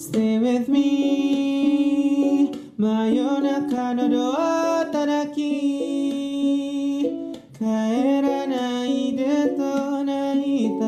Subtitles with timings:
[0.00, 2.52] Stay with me.
[2.78, 7.02] 真夜中のドアたたき
[7.58, 7.64] 帰
[8.22, 10.86] らないでと泣いた。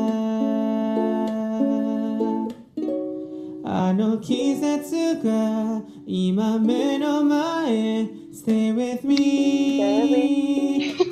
[3.69, 8.05] あの季節が今目の前。
[8.31, 10.95] Stay with me.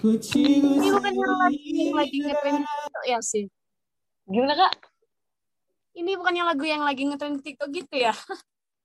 [6.00, 8.16] Ini bukannya lagu yang lagi ngetren TikTok gitu ya?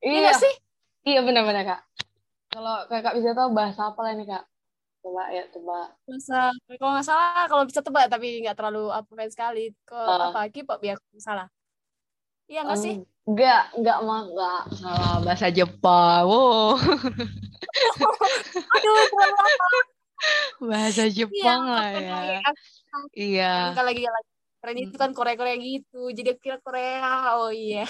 [0.03, 0.55] Iya Iya, nggak sih?
[1.07, 1.81] iya benar-benar kak.
[2.51, 4.45] Kalau kakak bisa tahu bahasa apa lah nih kak?
[4.99, 5.95] Coba ya coba.
[6.11, 9.71] Masa, kalau nggak salah, kalau bisa tebak tapi nggak terlalu apa sekali.
[9.87, 10.35] Ke Ah.
[10.35, 11.47] apa K-pop ya, kalau nggak salah.
[12.51, 12.95] Iya nggak sih?
[13.25, 14.61] Enggak, enggak mah enggak.
[14.75, 16.23] Salah bahasa Jepang.
[16.27, 16.75] Wow.
[18.75, 19.67] Aduh, terlalu apa?
[20.67, 22.11] bahasa Iya, Jepang lah kan ya.
[22.11, 22.43] lagi,
[23.15, 23.55] Iya.
[23.77, 24.31] kan lagi lagi
[24.65, 26.09] tren itu kan Korea-Korea gitu.
[26.09, 27.37] Jadi aku kira Korea.
[27.37, 27.85] Oh iya.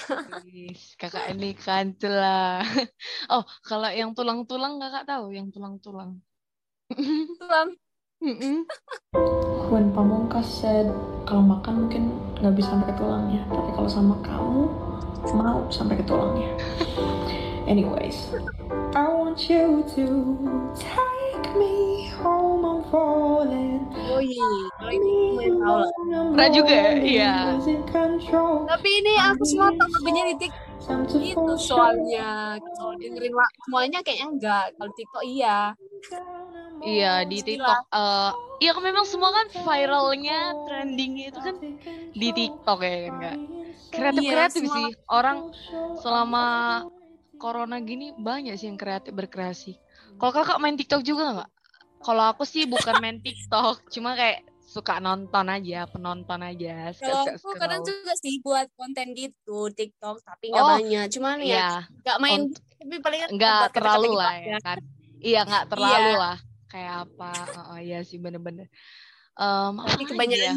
[0.99, 2.59] Kakak ini kan lah.
[3.31, 6.19] Oh, kalau yang tulang-tulang kakak tahu yang tulang-tulang.
[7.39, 7.69] Tulang.
[9.71, 10.91] When Pamungkas said
[11.23, 12.03] kalau makan mungkin
[12.43, 14.63] nggak bisa sampai ke tulangnya, tapi kalau sama kamu
[15.35, 16.51] mau sampai ke tulangnya.
[17.71, 18.35] Anyways,
[18.93, 20.05] I want you to
[20.77, 23.89] take me home, I'm falling.
[24.11, 24.69] Oh iya.
[24.85, 25.91] Kalau ini lumayan tahu lah.
[26.29, 26.89] Pernah juga ya?
[26.93, 27.33] Iya.
[28.69, 32.29] Tapi ini aku semua tahu lagunya di TikTok itu soalnya.
[32.61, 34.65] Kalau dengerin lah semuanya kayaknya enggak.
[34.77, 35.57] Kalau TikTok iya.
[36.85, 37.37] Iya di.
[37.41, 37.81] TikTok.
[37.89, 41.55] eh iya kan memang semua kan viralnya, trendingnya itu kan
[42.13, 43.37] di TikTok ya kan kak.
[43.89, 45.37] Kreatif kreatif Iya, semua- sih orang
[45.97, 46.45] selama
[47.41, 49.81] corona gini banyak sih yang kreatif berkreasi.
[50.21, 51.49] Kalau kakak main TikTok juga nggak?
[52.05, 54.45] Kalau aku sih bukan main TikTok, cuma kayak
[54.75, 56.91] suka nonton aja, penonton aja.
[56.91, 61.05] Kalau aku kadang juga sih buat konten gitu TikTok tapi nggak Oh, banyak.
[61.15, 61.69] Cuman ya Iya,
[62.03, 64.77] nggak main Kont- tapi paling nggak terlalu lah ya kan.
[65.23, 66.19] Iya nggak terlalu Iya.
[66.19, 66.37] lah.
[66.67, 67.31] Kayak apa?
[67.71, 68.67] Oh, iya sih bener-bener.
[69.35, 70.53] Apa Tapi kebanyakan ya?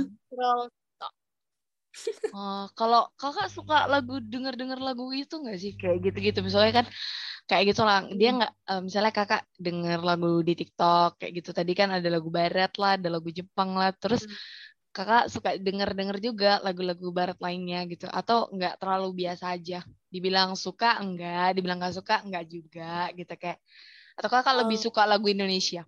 [2.31, 6.87] Oh, kalau kakak suka lagu denger-denger lagu itu nggak sih kayak gitu-gitu misalnya kan
[7.49, 8.39] kayak gitu lah dia Hmm.
[8.39, 11.51] nggak eh, misalnya kakak denger lagu di TikTok kayak gitu.
[11.59, 13.91] Tadi kan ada lagu barat lah ada lagu Jepang lah.
[14.03, 14.37] Terus Hmm.
[14.97, 18.07] kakak suka denger-denger juga lagu-lagu barat lainnya gitu.
[18.11, 19.79] Atau nggak terlalu biasa aja.
[20.13, 21.57] Dibilang suka enggak.
[21.57, 23.59] Dibilang nggak suka enggak juga gitu kayak.
[24.19, 24.85] Atau kakak lebih Oh.
[24.87, 25.83] suka lagu Indonesia?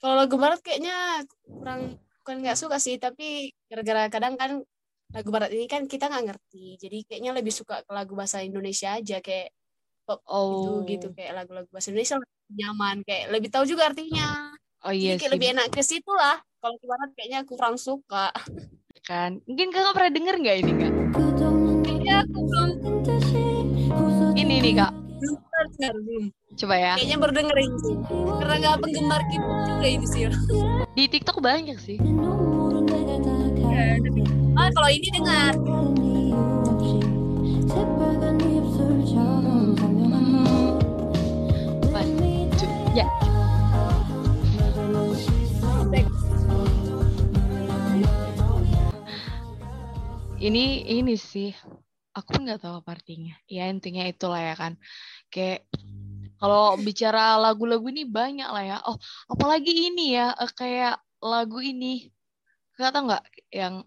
[0.00, 1.24] Kalau lagu barat kayaknya
[1.56, 1.80] kurang
[2.20, 3.24] bukan nggak suka sih, tapi
[3.70, 4.50] gara-gara kadang kan
[5.14, 6.80] lagu barat ini kan kita nggak ngerti.
[6.80, 9.54] Jadi kayaknya lebih suka ke lagu bahasa Indonesia aja kayak
[10.06, 14.54] pop oh gitu gitu kayak lagu-lagu bahasa Indonesia lebih nyaman kayak lebih tahu juga artinya.
[14.86, 16.38] oh Jadi iya kayak sih lebih enak ke situ lah.
[16.62, 18.30] Kalau lagu barat kayaknya kurang suka.
[19.06, 20.92] kan mungkin kakak pernah denger nggak ini kak
[21.86, 22.70] Kayaknya aku belum
[24.34, 26.24] ini nih kak belum pernah dengar, belum.
[26.58, 27.92] coba ya Kayaknya baru denger ini.
[28.42, 30.22] Karena nggak penggemar K-pop juga ini sih.
[30.98, 31.98] Di TikTok banyak sih.
[33.76, 34.35] Ah
[34.86, 35.54] kalau ini dengar.
[42.94, 43.06] Ya.
[50.38, 51.50] Ini ini sih.
[52.14, 53.34] Aku nggak tahu apa artinya.
[53.50, 54.78] Ya intinya itulah ya kan.
[55.34, 55.66] Kayak
[56.38, 58.78] kalau bicara lagu-lagu ini banyak lah ya.
[58.86, 58.94] Oh,
[59.26, 62.14] apalagi ini ya eh, kayak lagu ini.
[62.78, 63.82] Tahu nggak yang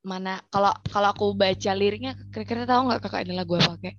[0.00, 3.96] mana kalau kalau aku baca liriknya kira-kira tahu nggak kakak ini lagu apa kayak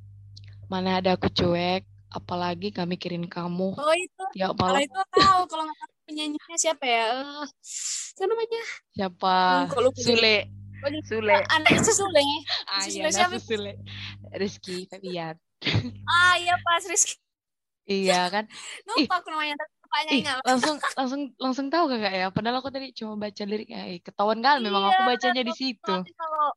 [0.66, 4.24] mana ada aku cuek apalagi gak mikirin kamu Oh itu.
[4.36, 7.04] ya Kalau itu tahu kalau nggak tahu penyanyinya siapa ya?
[7.08, 7.46] Eh,
[8.12, 8.62] siapa namanya?
[8.92, 9.34] siapa
[9.80, 10.00] lupa.
[10.00, 10.36] Sule
[11.08, 12.20] Sule Anak Susule.
[12.72, 13.38] ah Sule iya siapa?
[13.40, 13.72] Sule
[14.36, 15.40] Rizky Febian
[16.04, 17.16] Ah iya pas Rizky.
[17.88, 18.44] iya kan
[18.92, 19.56] Lupa aku namanya
[20.12, 24.40] ih langsung langsung langsung tahu kakak ya padahal aku tadi cuma baca liriknya eh, ketahuan
[24.40, 26.48] kan memang aku Iya, bacanya di situ kalau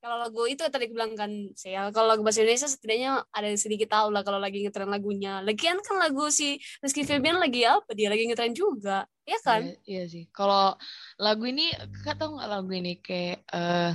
[0.00, 3.92] kalau lagu itu tadi aku bilang kan saya kalau lagu bahasa Indonesia setidaknya ada sedikit
[3.92, 5.44] tahu lah kalau lagi ngetren lagunya.
[5.44, 9.60] Lagian kan lagu si Rizky Febian lagi apa dia lagi ngetren juga, ya kan?
[9.60, 10.24] Iya, iya sih.
[10.32, 10.72] Kalau
[11.20, 11.68] lagu ini,
[12.00, 13.92] kakak tahu nggak lagu ini kayak eh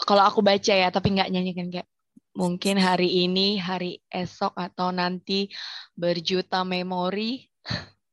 [0.00, 1.88] kalau aku baca ya, tapi nggak nyanyikan kayak
[2.32, 5.52] mungkin hari ini, hari esok atau nanti
[5.92, 7.44] berjuta memori.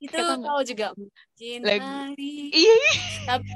[0.04, 2.52] Itu tahu juga mungkin hari.
[2.52, 2.76] Iya.
[3.26, 3.50] Tapi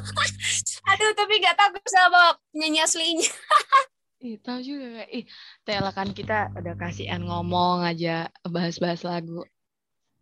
[0.90, 3.30] aduh tapi nggak tahu sama penyanyi aslinya.
[4.24, 5.28] Ih, tahu juga ih,
[5.66, 9.44] Tela kan kita udah kasihan ngomong aja bahas-bahas lagu.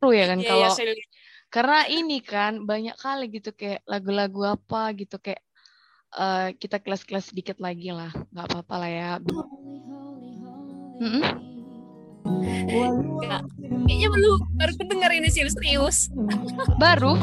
[0.03, 1.11] Seru ya kan kalau iya, saya lihat.
[1.49, 5.41] karena ini kan banyak kali gitu kayak lagu-lagu apa gitu kayak
[6.19, 9.11] eh, kita kelas-kelas sedikit lagi lah, nggak apa-apa lah ya.
[10.99, 11.54] Mm-mm.
[12.25, 13.43] Enggak.
[13.85, 16.09] Kayaknya belum baru kedenger ini sih serius.
[16.83, 17.21] Baru,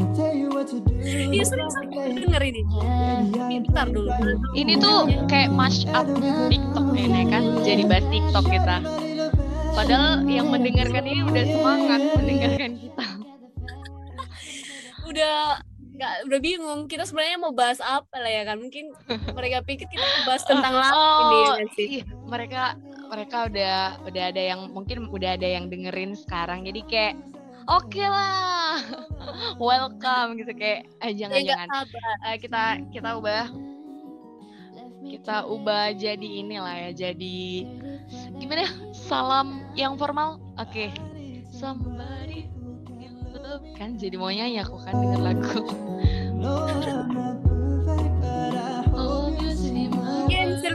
[1.34, 2.62] Iya serius aku denger ini.
[3.66, 4.10] Bentar dulu.
[4.54, 6.06] ini tuh kayak mash up
[6.48, 8.78] TikTok ini kan, jadi bahas TikTok kita.
[9.72, 13.06] Padahal yang mendengarkan ini udah semangat mendengarkan kita.
[15.10, 15.60] Udah
[15.92, 18.90] nggak udah bingung kita sebenarnya mau bahas apa lah ya kan mungkin
[19.38, 22.62] mereka pikir kita mau bahas tentang lagu ini ya Oh, kan sih ih, mereka
[23.12, 23.76] mereka udah
[24.08, 26.64] udah ada yang mungkin udah ada yang dengerin sekarang.
[26.64, 27.14] Jadi kayak
[27.68, 28.80] oke lah,
[29.60, 30.56] welcome gitu.
[30.56, 31.68] Kayak eh, jangan nggak jangan.
[32.32, 32.64] Eh, kita
[32.96, 33.46] kita ubah
[35.02, 37.68] kita ubah jadi inilah ya jadi
[38.40, 38.72] gimana ya?
[38.96, 40.40] salam yang formal.
[40.56, 40.88] Oke.
[41.52, 42.48] Somebody
[43.52, 45.62] love kan jadi mau nyanyi aku kan denger lagu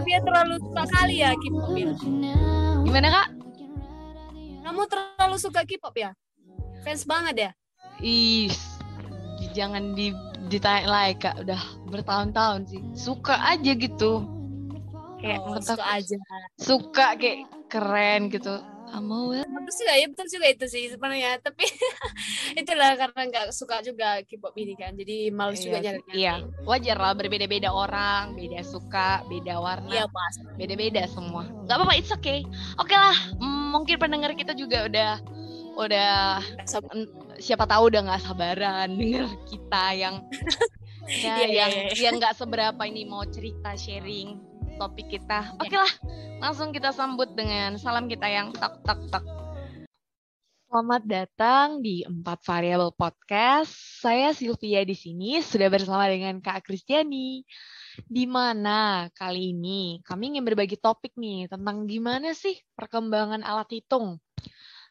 [0.07, 1.91] Sylvia terlalu suka kali ya K-pop ya?
[2.87, 3.29] Gimana kak?
[4.63, 6.15] Kamu terlalu suka K-pop ya?
[6.87, 7.51] Fans banget ya?
[7.99, 8.47] Ih,
[9.51, 10.15] jangan di
[10.47, 11.59] ditanya lagi kak, udah
[11.91, 12.79] bertahun-tahun sih.
[12.95, 14.23] Suka aja gitu.
[15.19, 16.17] Kayak oh, suka aja.
[16.55, 18.63] Suka kayak keren gitu.
[18.95, 21.43] Amo betul juga ya betul juga itu sih sebenarnya.
[21.43, 21.65] Tapi
[22.61, 24.95] itulah karena nggak suka juga K-pop ini kan.
[24.95, 26.15] Jadi males juga iya, nyari sih.
[26.15, 31.51] iya, wajar lah berbeda-beda orang, beda suka, beda warna, iya pas beda-beda semua.
[31.67, 32.47] Gak apa-apa, it's okay.
[32.79, 35.13] Oke lah, mungkin pendengar kita juga udah
[35.77, 36.41] udah
[37.37, 40.25] siapa tahu udah nggak sabaran denger kita yang
[41.07, 42.09] ya, iya, yang iya.
[42.09, 45.57] yang nggak seberapa ini mau cerita sharing topik kita.
[45.57, 45.93] Oke lah,
[46.39, 49.25] langsung kita sambut dengan salam kita yang tak tak tak.
[50.67, 53.73] Selamat datang di Empat Variabel Podcast.
[54.05, 57.41] Saya Sylvia di sini sudah bersama dengan Kak Kristiani.
[58.05, 64.21] Di mana kali ini kami ingin berbagi topik nih tentang gimana sih perkembangan alat hitung.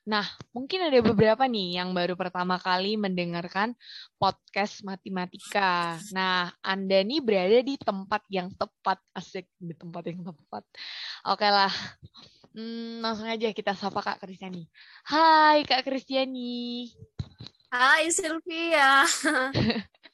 [0.06, 3.74] Nah, mungkin ada beberapa nih yang baru pertama kali mendengarkan
[4.22, 5.98] podcast matematika.
[6.13, 10.63] Nah, Anda nih berada di tempat yang tepat, asik di tempat yang tepat.
[11.25, 11.74] Oke lah,
[12.56, 14.63] Hmm, langsung aja kita sapa Kak Kristiani.
[15.04, 16.88] Hai Kak Kristiani,
[17.68, 19.04] Hai Sylvia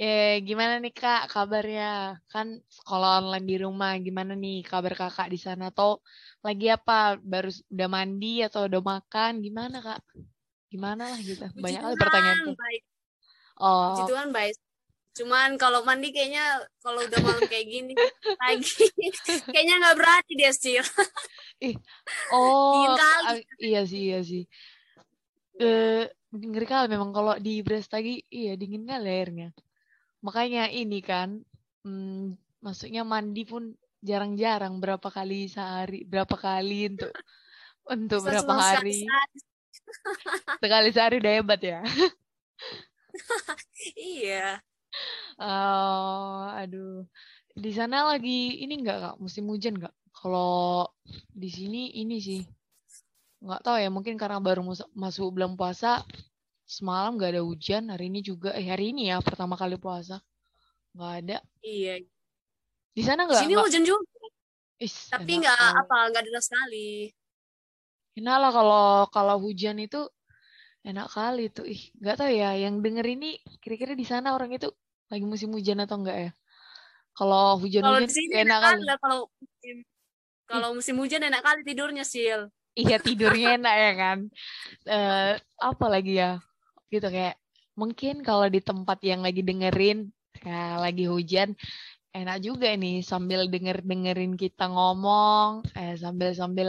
[0.00, 2.18] eh gimana nih Kak kabarnya?
[2.32, 5.70] Kan sekolah online di rumah, gimana nih kabar Kakak di sana?
[5.70, 6.00] Atau
[6.42, 7.20] lagi apa?
[7.20, 9.32] Baru udah mandi atau udah makan?
[9.44, 10.00] Gimana Kak?
[10.72, 11.44] Gimana lah gitu?
[11.62, 12.56] Banyak kali Puji pertanyaan tuh.
[12.58, 12.82] baik
[13.62, 14.56] Oh, Puji Tuhan baik
[15.14, 17.94] cuman kalau mandi kayaknya kalau udah malam kayak gini
[18.42, 18.66] lagi
[19.54, 20.82] kayaknya nggak berani dia sih
[22.34, 22.98] Oh,
[23.62, 24.42] iya sih, iya sih.
[25.54, 29.48] Eh, ngeri kali memang kalau di Brastagi, iya dingin kali airnya.
[30.26, 31.38] Makanya ini kan,
[31.86, 33.70] hmm, maksudnya mandi pun
[34.02, 37.12] jarang-jarang berapa kali sehari, berapa kali untuk
[37.88, 39.04] untuk Bisa berapa hari.
[40.62, 41.80] Sekali sehari udah hebat ya.
[44.00, 44.64] iya
[45.38, 47.02] Oh, aduh.
[47.54, 49.16] Di sana lagi ini enggak Kak?
[49.18, 49.94] Musim hujan enggak?
[50.14, 50.86] Kalau
[51.34, 52.42] di sini ini sih.
[53.44, 54.64] Nggak tahu ya, mungkin karena baru
[54.96, 56.00] masuk bulan puasa,
[56.64, 60.24] semalam nggak ada hujan, hari ini juga, eh hari ini ya pertama kali puasa.
[60.96, 61.36] Nggak ada.
[61.60, 62.00] iya
[62.96, 63.44] Di sana nggak?
[63.44, 64.06] sini hujan juga
[64.80, 67.06] Is, tapi nggak apa nggak deras sekali
[68.14, 70.06] Enak lah kalau kalau hujan itu
[70.86, 71.66] enak kali tuh.
[71.66, 74.70] Ih, nggak tahu ya, yang denger ini kira-kira di sana orang itu
[75.10, 76.30] lagi musim hujan atau enggak ya?
[77.14, 78.70] Kalau kalau hujan-hujan di sini enak enak kali.
[78.70, 79.76] kali lah kalau musim
[80.46, 84.18] kalau musim hujan enak kali tidurnya sil Iya tidurnya enak ya kan.
[84.90, 86.42] Eh apa lagi ya?
[86.92, 87.34] Gitu kayak
[87.74, 91.54] mungkin kalau di tempat yang lagi dengerin kayak lagi hujan
[92.14, 96.68] enak juga nih sambil denger dengerin kita ngomong eh sambil sambil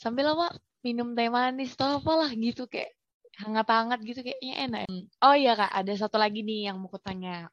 [0.00, 2.96] sambil apa minum teh manis atau apalah gitu kayak
[3.44, 4.82] hangat-hangat gitu kayaknya enak.
[5.22, 7.52] Oh iya kak ada satu lagi nih yang mau kutanya.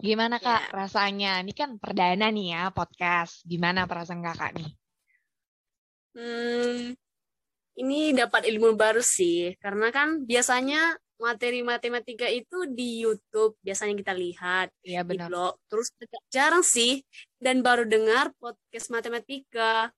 [0.00, 1.42] Gimana kak rasanya?
[1.42, 3.42] Ini kan perdana nih ya podcast.
[3.44, 4.68] Gimana perasaan kakak nih?
[6.14, 6.94] Hmm,
[7.74, 14.12] ini dapat ilmu baru sih, karena kan biasanya materi matematika itu di YouTube biasanya kita
[14.14, 15.30] lihat di benar.
[15.30, 15.88] blog, terus
[16.30, 17.02] jarang sih
[17.38, 19.90] dan baru dengar podcast matematika.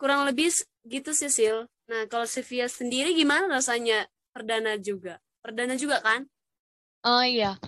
[0.00, 0.52] Kurang lebih
[0.86, 1.58] gitu sih Sil.
[1.90, 5.20] Nah, kalau Sylvia sendiri gimana rasanya perdana juga?
[5.44, 6.24] Perdana juga kan?
[7.04, 7.60] Oh iya,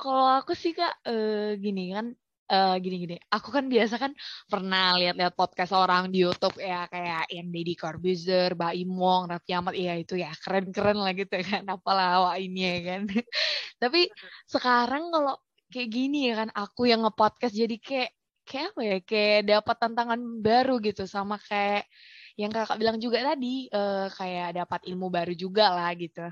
[0.00, 2.16] kalau aku sih kak eh, gini kan,
[2.50, 3.16] eh, gini-gini.
[3.30, 4.12] Aku kan biasa kan
[4.50, 9.74] pernah lihat-lihat podcast orang di YouTube ya kayak yang Deddy Corbuzier, Baim Wong, Raffi Ahmad,
[9.78, 11.62] iya itu ya keren-keren lah gitu kan.
[11.70, 13.00] Apalah awak ini ya kan.
[13.82, 14.10] Tapi
[14.50, 15.34] sekarang kalau
[15.70, 18.10] kayak gini ya kan aku yang nge-podcast jadi kayak
[18.42, 21.86] kayak apa ya kayak dapat tantangan baru gitu sama kayak
[22.34, 26.26] yang kakak bilang juga tadi eh, kayak dapat ilmu baru juga lah gitu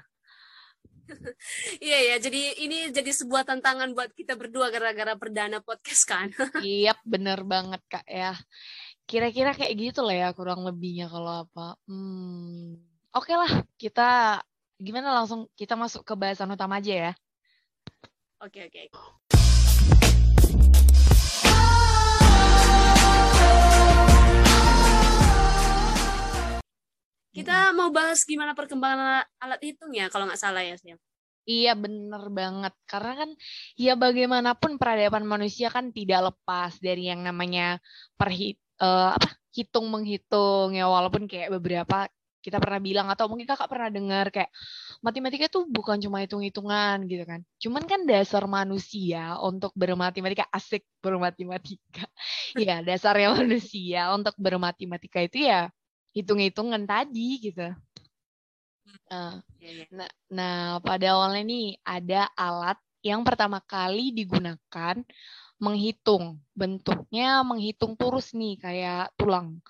[1.85, 6.29] Iya ya, jadi ini jadi sebuah tantangan buat kita berdua gara-gara perdana podcast kan.
[6.65, 8.37] Iya, bener banget Kak ya.
[9.09, 11.81] Kira-kira kayak gitu lah ya kurang lebihnya kalau apa.
[11.89, 12.77] Hmm.
[13.17, 14.41] Oke lah, kita
[14.79, 17.13] gimana langsung kita masuk ke bahasan utama aja ya.
[18.39, 18.93] Oke oke.
[27.39, 30.99] Kita mau bahas gimana perkembangan alat hitung ya kalau nggak salah ya, Sil.
[31.49, 32.75] Iya bener banget.
[32.85, 33.31] Karena kan
[33.79, 37.79] ya bagaimanapun peradaban manusia kan tidak lepas dari yang namanya
[38.19, 40.91] perhit eh, apa hitung menghitung ya.
[40.91, 44.51] Walaupun kayak beberapa kita pernah bilang atau mungkin kakak pernah dengar kayak
[45.03, 47.41] matematika itu bukan cuma hitung-hitungan gitu kan.
[47.63, 52.05] Cuman kan dasar manusia untuk bermatematika asik bermatematika.
[52.59, 55.69] Ya dasarnya manusia untuk bermatematika itu ya
[56.17, 57.73] hitung-hitungan tadi gitu
[59.09, 59.41] Nah.
[59.93, 64.97] Nah, nah, pada awalnya nih ada alat yang pertama kali digunakan
[65.61, 66.41] menghitung.
[66.53, 69.61] Bentuknya menghitung turus nih, kayak tulang.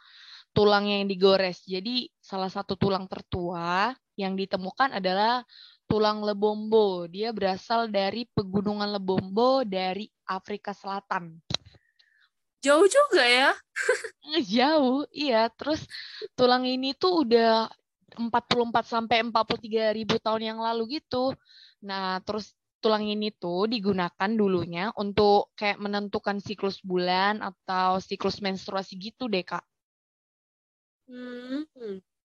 [0.54, 1.62] Tulang yang digores.
[1.66, 5.46] Jadi salah satu tulang tertua yang ditemukan adalah
[5.86, 7.06] tulang Lebombo.
[7.06, 11.38] Dia berasal dari pegunungan Lebombo dari Afrika Selatan.
[12.64, 13.50] Jauh juga ya.
[14.54, 15.48] Jauh, iya.
[15.54, 15.86] Terus
[16.34, 17.70] tulang ini tuh udah
[18.18, 21.34] 44 sampai 43 ribu tahun yang lalu gitu.
[21.86, 28.94] Nah, terus tulang ini tuh digunakan dulunya untuk kayak menentukan siklus bulan atau siklus menstruasi
[28.98, 29.62] gitu deh, Kak.
[31.08, 31.64] Hmm.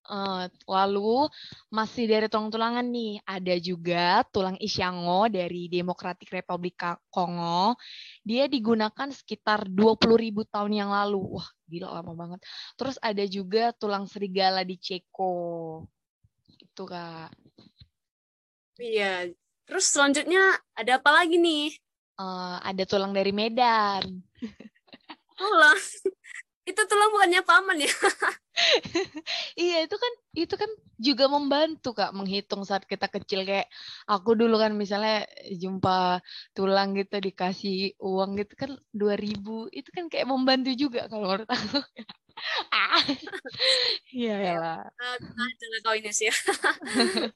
[0.03, 1.31] Eh, lalu
[1.71, 6.75] masih dari tulang-tulangan nih, ada juga tulang Isyango dari Demokratik Republik
[7.07, 7.79] Kongo.
[8.19, 11.39] Dia digunakan sekitar 20.000 tahun yang lalu.
[11.39, 12.39] Wah, gila lama banget.
[12.75, 15.87] Terus ada juga tulang serigala di Ceko.
[16.59, 17.31] Itu, Kak.
[18.83, 19.31] Iya.
[19.63, 21.71] Terus selanjutnya ada apa lagi nih?
[22.19, 24.03] Eh, ada tulang dari Medan.
[25.39, 25.79] Tulang.
[26.63, 27.91] Itu tulang bukannya paman ya?
[29.59, 30.71] Iya, itu kan itu kan
[31.07, 33.67] juga membantu Kak menghitung saat kita kecil kayak
[34.09, 35.25] aku dulu kan misalnya
[35.61, 36.21] jumpa
[36.55, 41.77] tulang gitu dikasih uang gitu kan 2000 itu kan kayak membantu juga kalau menurut aku.
[42.73, 42.99] Ah.
[44.11, 44.77] Iya ya lah.
[45.43, 46.29] Aja lah kau ini sih.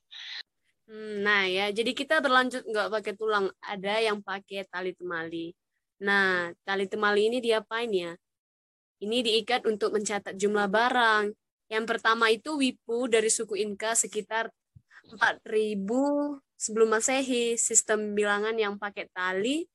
[0.87, 5.51] Hmm, Nah ya, jadi kita berlanjut nggak pakai tulang, ada yang pakai tali temali.
[5.99, 8.15] Nah, tali temali ini diapain ya?
[8.97, 11.29] Ini diikat untuk mencatat jumlah barang.
[11.69, 14.49] Yang pertama itu Wipu dari suku Inka sekitar
[15.11, 17.59] 4000 sebelum Masehi.
[17.59, 19.67] Sistem bilangan yang pakai tali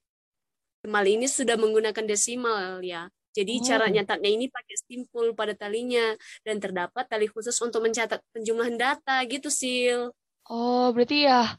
[0.83, 3.07] temali ini sudah menggunakan desimal ya.
[3.33, 3.93] Jadi cara Oh.
[3.95, 6.13] nyatatnya ini pakai simpul pada talinya
[6.45, 10.13] dan terdapat tali khusus untuk mencatat penjumlahan data gitu, Sil.
[10.51, 11.57] Oh, berarti ya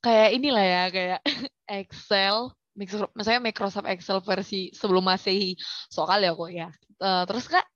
[0.00, 1.20] kayak inilah ya kayak
[1.68, 5.56] Excel, misalnya Microsoft Excel versi sebelum Masehi.
[5.92, 6.68] Soal ya kok ya.
[7.02, 7.66] Eh, terus Kak,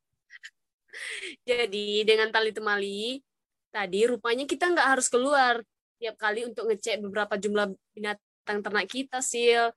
[1.45, 3.21] Jadi dengan tali temali
[3.69, 5.61] tadi rupanya kita nggak harus keluar
[6.01, 9.69] tiap kali untuk ngecek beberapa jumlah binatang ternak kita, Sil.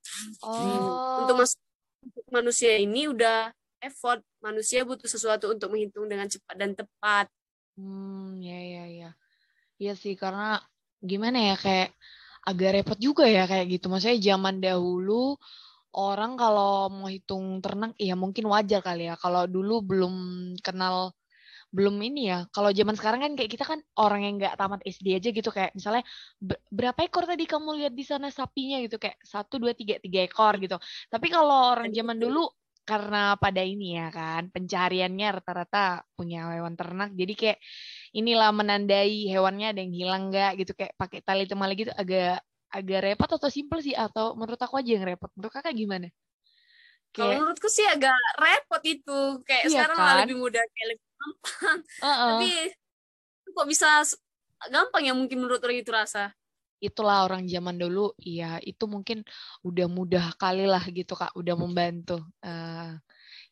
[0.47, 1.59] oh, Untuk masuk
[1.99, 3.51] untuk manusia ini udah
[3.83, 4.23] effort.
[4.39, 7.27] Manusia butuh sesuatu untuk menghitung dengan cepat dan tepat.
[7.75, 9.09] Hmm, ya ya ya.
[9.79, 10.59] Iya sih karena
[10.99, 11.95] gimana ya kayak
[12.47, 13.85] agak repot juga ya kayak gitu.
[13.91, 15.35] Maksudnya zaman dahulu
[15.97, 19.15] orang kalau mau hitung ternak ya mungkin wajar kali ya.
[19.23, 20.13] Kalau dulu belum
[20.65, 21.13] kenal
[21.75, 22.37] belum ini ya.
[22.55, 25.71] Kalau zaman sekarang kan kayak kita kan orang yang nggak tamat SD aja gitu kayak
[25.77, 26.03] misalnya
[26.41, 30.19] "Ber- berapa ekor tadi kamu lihat di sana sapinya gitu kayak satu dua tiga tiga
[30.25, 30.75] ekor gitu.
[31.13, 32.39] Tapi kalau orang zaman dulu
[32.89, 35.77] karena pada ini ya kan pencariannya rata-rata
[36.17, 37.57] punya hewan ternak jadi kayak
[38.19, 42.41] inilah menandai hewannya ada yang hilang nggak gitu kayak pakai tali temali gitu agak
[42.77, 46.07] agak repot atau simpel sih atau menurut aku aja yang repot menurut kakak gimana
[47.13, 49.19] Kalau menurutku sih agak repot itu.
[49.47, 50.15] Kayak Iya sekarang kan?
[50.23, 51.77] lebih mudah, kayak lebih gampang.
[52.01, 52.49] "Heeh, Tapi
[53.55, 53.87] kok bisa
[54.71, 56.31] gampang ya mungkin menurut orang itu rasa.
[56.79, 59.23] Itulah orang zaman dulu iya itu mungkin
[59.67, 62.91] udah mudah kali lah gitu kak udah membantu Eh,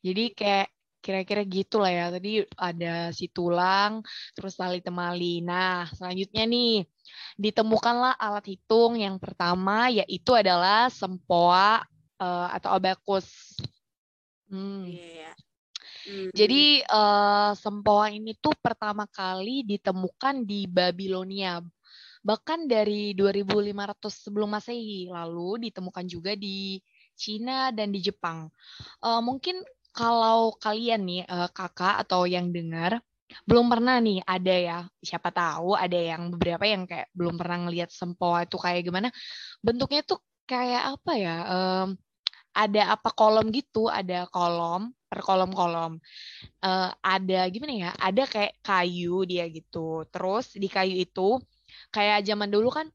[0.06, 0.68] jadi kayak
[1.04, 4.04] kira-kira gitu lah ya tadi ada si tulang
[4.36, 6.84] terus tali temali nah selanjutnya nih
[7.40, 11.86] ditemukanlah alat hitung yang pertama yaitu adalah sempoa
[12.20, 13.56] eh, atau abakus
[14.48, 14.88] Hmm.
[14.88, 15.32] Iya.
[16.08, 16.28] Hmm.
[16.32, 21.60] Jadi eh, sempoa ini tuh pertama kali ditemukan di Babilonia.
[22.28, 25.08] Bahkan dari 2500 sebelum Masehi.
[25.08, 26.76] Lalu ditemukan juga di
[27.16, 28.52] Cina dan di Jepang.
[29.04, 29.64] Eh, mungkin
[29.96, 33.00] kalau kalian nih eh, kakak atau yang dengar
[33.44, 37.92] belum pernah nih ada ya siapa tahu ada yang beberapa yang kayak belum pernah ngelihat
[37.92, 39.12] sempoa itu kayak gimana
[39.60, 41.88] bentuknya tuh kayak apa ya em,
[42.56, 46.00] ada apa kolom gitu ada kolom per kolom-kolom
[46.64, 51.38] Eh, ada gimana ya ada kayak kayu dia gitu terus di kayu itu
[51.98, 52.88] kayak zaman dulu kan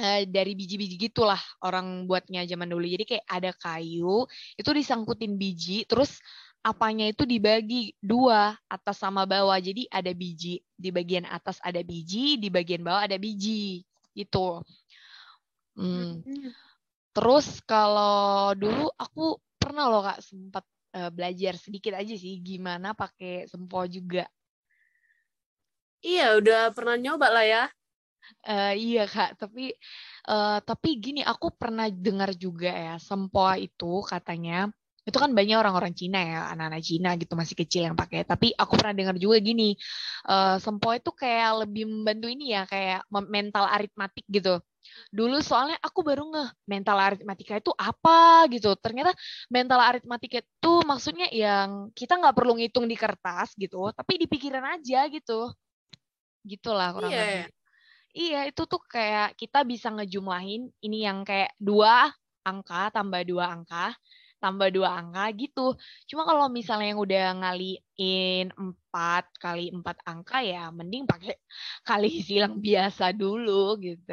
[0.00, 4.24] eh, dari biji-biji gitulah orang buatnya zaman dulu jadi kayak ada kayu
[4.56, 6.24] itu disangkutin biji terus
[6.64, 12.40] apanya itu dibagi dua atas sama bawah jadi ada biji di bagian atas ada biji
[12.40, 13.84] di bagian bawah ada biji
[14.16, 14.64] gitu
[15.80, 16.20] Hmm.
[17.16, 23.48] Terus kalau dulu aku pernah loh Kak sempat eh, belajar sedikit aja sih gimana pakai
[23.48, 24.28] sempo juga.
[26.00, 27.64] Iya, udah pernah nyoba lah ya.
[28.46, 29.74] Eh, iya Kak, tapi
[30.30, 34.70] eh, tapi gini aku pernah dengar juga ya sempoa itu katanya
[35.08, 38.22] itu kan banyak orang-orang Cina ya, anak-anak Cina gitu masih kecil yang pakai.
[38.28, 39.74] Tapi aku pernah dengar juga gini,
[40.28, 44.60] eh, sempoa itu kayak lebih membantu ini ya, kayak mental aritmatik gitu.
[45.12, 48.72] Dulu soalnya aku baru ngeh mental aritmatika itu apa gitu.
[48.80, 49.12] Ternyata
[49.52, 54.64] mental aritmatika itu maksudnya yang kita nggak perlu ngitung di kertas gitu, tapi di pikiran
[54.78, 55.52] aja gitu.
[56.44, 57.59] Gitulah kurang Iya, lebih.
[58.18, 62.10] Iya, itu tuh kayak kita bisa ngejumlahin ini yang kayak dua
[62.48, 63.94] angka tambah dua angka
[64.42, 65.60] tambah dua angka gitu.
[66.08, 71.36] Cuma kalau misalnya yang udah ngaliin empat kali empat angka ya mending pakai
[71.88, 74.12] kali silang biasa dulu gitu.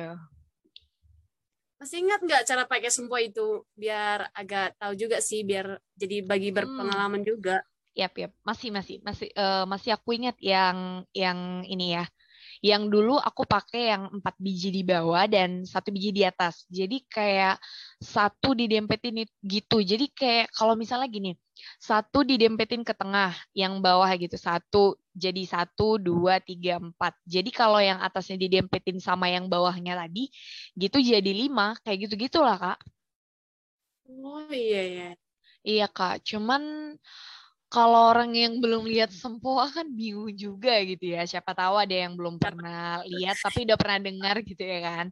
[1.79, 3.47] Masih ingat nggak cara pakai sempo itu?
[3.81, 5.67] Biar agak tahu juga sih, biar
[6.01, 6.57] jadi bagi Hmm.
[6.57, 7.55] berpengalaman juga.
[7.97, 8.31] Yap, yap.
[8.45, 12.05] Masih, masih, masih, eh, masih aku ingat yang, yang ini ya.
[12.61, 16.65] Yang dulu aku pakai yang empat biji di bawah dan satu biji di atas.
[16.69, 17.61] Jadi kayak
[18.01, 19.81] satu didempetin it- gitu.
[19.81, 21.31] Jadi kayak kalau misalnya gini,
[21.81, 24.37] satu didempetin ke tengah, yang bawah gitu.
[24.37, 27.13] Satu jadi satu, dua, tiga, empat.
[27.25, 30.29] Jadi kalau yang atasnya didempetin sama yang bawahnya tadi,
[30.77, 31.73] gitu jadi lima.
[31.85, 32.79] Kayak gitu-gitu lah, Kak.
[34.07, 35.07] Oh iya ya.
[35.67, 36.95] Iya Kak, cuman
[37.67, 41.27] kalau orang yang belum lihat sempoa kan bingung juga gitu ya.
[41.27, 45.07] Siapa tahu ada yang belum pernah lihat tapi udah pernah dengar gitu ya kan.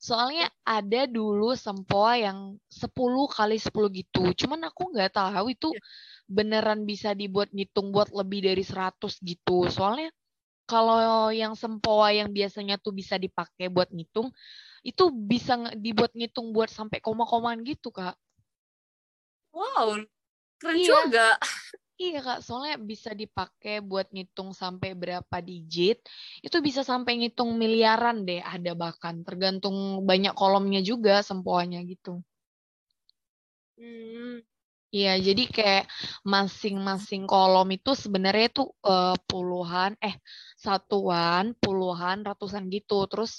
[0.00, 4.32] Soalnya ada dulu sempoa yang 10 kali 10 gitu.
[4.32, 5.76] Cuman aku nggak tahu itu
[6.30, 9.68] beneran bisa dibuat ngitung buat lebih dari 100 gitu.
[9.68, 10.08] Soalnya
[10.70, 14.30] kalau yang sempoa yang biasanya tuh bisa dipakai buat ngitung,
[14.86, 18.16] itu bisa dibuat ngitung buat sampai koma-komaan gitu, Kak.
[19.52, 20.06] Wow,
[20.62, 20.94] keren Iya.
[20.94, 21.26] juga.
[22.00, 25.98] Iya kak, soalnya bisa dipakai buat ngitung sampai berapa digit.
[26.46, 29.14] Itu bisa sampai ngitung miliaran deh, ada bahkan.
[29.26, 29.76] Tergantung
[30.08, 32.12] banyak kolomnya juga sempoanya gitu.
[33.78, 34.40] Hmm.
[34.96, 35.84] Iya, jadi kayak
[36.26, 40.16] masing-masing kolom itu sebenarnya tuh eh, puluhan, eh
[40.58, 43.06] satuan, puluhan, ratusan gitu.
[43.10, 43.32] Terus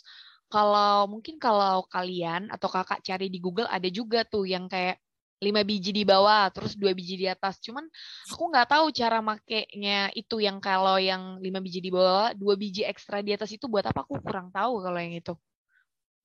[0.54, 4.96] kalau mungkin kalau kalian atau kakak cari di Google ada juga tuh yang kayak
[5.42, 7.58] lima biji di bawah, terus dua biji di atas.
[7.58, 7.90] Cuman
[8.30, 12.86] aku nggak tahu cara makainya itu yang kalau yang lima biji di bawah, dua biji
[12.86, 14.06] ekstra di atas itu buat apa?
[14.06, 15.34] Aku kurang tahu kalau yang itu.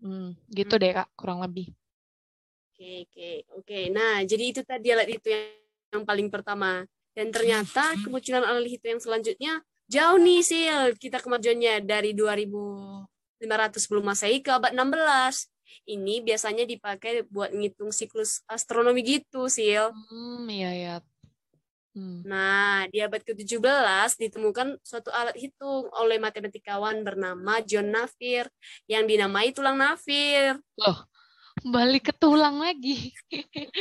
[0.04, 1.72] Hmm, gitu deh kak, kurang lebih.
[2.76, 3.80] Oke, oke, oke.
[3.88, 5.48] Nah, jadi itu tadi alat itu yang,
[5.96, 6.84] yang paling pertama.
[7.16, 10.92] Dan ternyata kemunculan alat itu yang selanjutnya jauh nih, Sil.
[11.00, 15.55] Kita kemajuannya dari 2500 sebelum Masehi ke abad 16.
[15.86, 19.92] Ini biasanya dipakai buat ngitung siklus astronomi gitu, Sil.
[19.92, 20.96] Hmm, iya ya.
[21.96, 22.20] Hmm.
[22.28, 28.52] Nah, di abad ke-17 ditemukan suatu alat hitung oleh matematikawan bernama John Navier
[28.84, 30.60] yang dinamai tulang Navier.
[30.76, 31.08] Loh,
[31.64, 33.12] balik ke tulang lagi.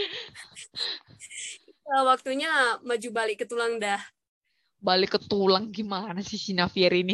[1.85, 2.49] Eh, waktunya
[2.81, 4.01] maju balik ke tulang dah.
[4.81, 7.13] Balik ke tulang gimana sih si Navier ini?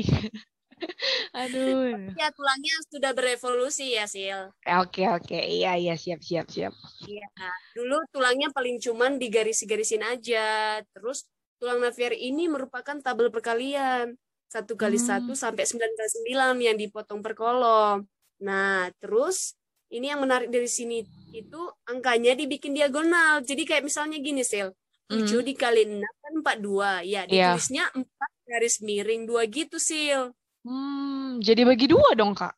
[1.42, 2.12] Aduh.
[2.18, 4.52] Ya, tulangnya sudah berevolusi ya, Sil.
[4.82, 5.38] Oke, oke.
[5.38, 6.74] Iya, iya, siap, siap, siap.
[7.06, 7.28] Iya.
[7.76, 10.80] Dulu tulangnya paling cuman digaris-garisin aja.
[10.94, 11.26] Terus
[11.58, 14.18] tulang Navier ini merupakan tabel perkalian.
[14.52, 15.08] Satu kali Hmm.
[15.08, 18.04] satu sampai sembilan kali sembilan yang dipotong per kolom.
[18.44, 19.56] Nah, terus
[19.94, 21.00] ini yang menarik dari sini
[21.32, 23.40] itu angkanya dibikin diagonal.
[23.46, 24.70] Jadi kayak misalnya gini, Sil.
[25.12, 27.04] 7 dikali 6 kan 42.
[27.04, 27.56] Ya, Iya.
[27.56, 30.32] ditulisnya 4 garis miring 2 gitu, Sil.
[30.66, 32.54] Hmm, jadi bagi dua dong, Kak.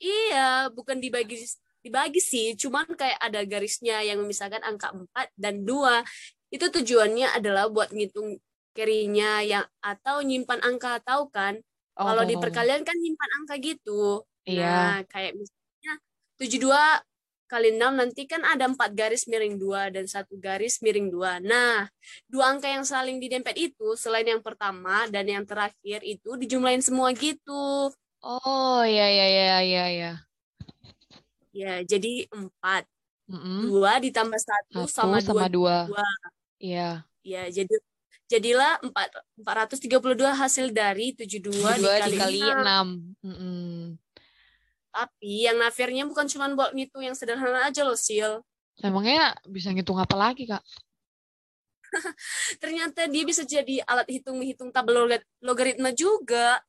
[0.00, 0.36] Iya,
[0.76, 1.34] bukan dibagi
[1.84, 6.00] dibagi sih, cuman kayak ada garisnya yang memisahkan angka 4 dan 2.
[6.52, 8.40] Itu tujuannya adalah buat ngitung
[8.76, 11.54] carry-nya yang atau nyimpan angka, tahu kan?
[12.04, 14.24] Kalau di Oh, perkalian kan nyimpan angka gitu.
[14.46, 14.66] Iya.
[14.66, 15.92] Nah, kayak misalnya
[16.40, 17.04] 72
[17.50, 21.42] kali 6 nanti kan ada empat garis miring dua dan satu garis miring dua.
[21.42, 21.90] Nah,
[22.30, 27.10] dua angka yang saling didempet itu selain yang pertama dan yang terakhir itu dijumlahin semua
[27.10, 27.90] gitu.
[28.22, 30.12] Oh, ya ya ya ya ya.
[31.50, 32.86] Ya, jadi empat.
[33.30, 33.66] Mm-mm.
[33.66, 35.90] Dua ditambah satu, Satu sama, sama dua.
[35.90, 35.98] dua.
[35.98, 36.08] dua.
[36.62, 37.02] Iya.
[37.26, 37.74] Ya, jadi
[38.30, 39.10] jadilah empat
[39.42, 42.58] 432 hasil dari 72 Dua dikali, dikali enam.
[42.62, 42.86] enam.
[43.26, 43.78] Mm-mm.
[44.90, 48.42] Tapi yang nafirnya bukan cuma buat ngitung yang sederhana aja loh, Sil.
[48.80, 50.62] Emangnya bisa ngitung apa lagi, Kak?
[52.62, 56.60] Ternyata dia bisa jadi alat hitung menghitung tabel loga- logaritma juga.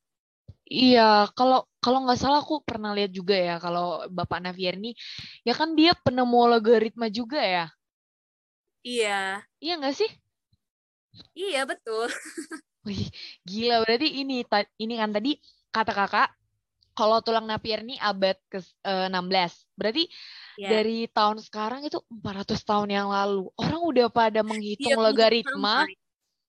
[0.72, 4.90] Iya, kalau kalau nggak salah aku pernah lihat juga ya kalau Bapak Navier ini
[5.46, 7.64] ya kan dia penemu logaritma juga ya.
[8.84, 10.10] Iya, Iya nggak sih?
[11.38, 12.08] iya betul.
[12.86, 13.04] Wih,
[13.46, 14.42] gila berarti ini
[14.82, 15.30] ini kan tadi
[15.74, 16.28] kata Kakak
[16.92, 19.52] kalau tulang Napier ini abad ke-16.
[19.76, 20.04] Berarti
[20.60, 20.68] Ya.
[20.76, 23.48] dari tahun sekarang itu 400 tahun yang lalu.
[23.56, 25.76] Orang udah pada menghitung Iya, udah logaritma,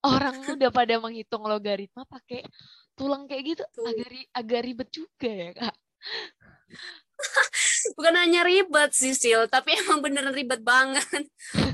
[0.03, 2.43] orang udah pada menghitung logaritma pakai
[2.99, 3.63] tulang kayak gitu.
[3.71, 3.87] Tuh.
[3.87, 5.75] Agak ri- agak ribet juga ya, Kak.
[7.95, 11.23] Bukan hanya ribet sih, Sil, tapi emang beneran ribet banget.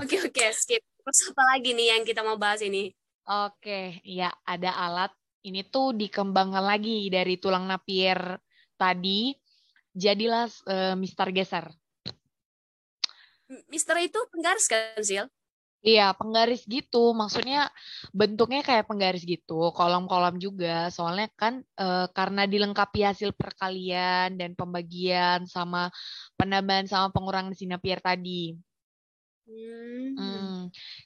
[0.01, 0.82] Oke, oke, skip.
[0.82, 2.93] Terus apa lagi nih yang kita mau bahas ini?
[3.25, 5.12] Oke, ya ada alat.
[5.39, 8.38] Ini tuh dikembangkan lagi dari tulang Napier
[8.79, 9.35] tadi.
[9.91, 11.67] Jadilah eh, mistar geser.
[13.67, 15.25] Mister itu penggaris kan, Sil?
[15.79, 17.15] Iya, penggaris gitu.
[17.15, 17.71] Maksudnya
[18.11, 20.91] bentuknya kayak penggaris gitu, kolom-kolom juga.
[20.91, 25.87] Soalnya kan eh, karena dilengkapi hasil perkalian dan pembagian sama
[26.35, 28.53] penambahan sama pengurangan si Napier tadi.
[29.49, 30.13] Hmm.
[30.19, 30.57] Hmm,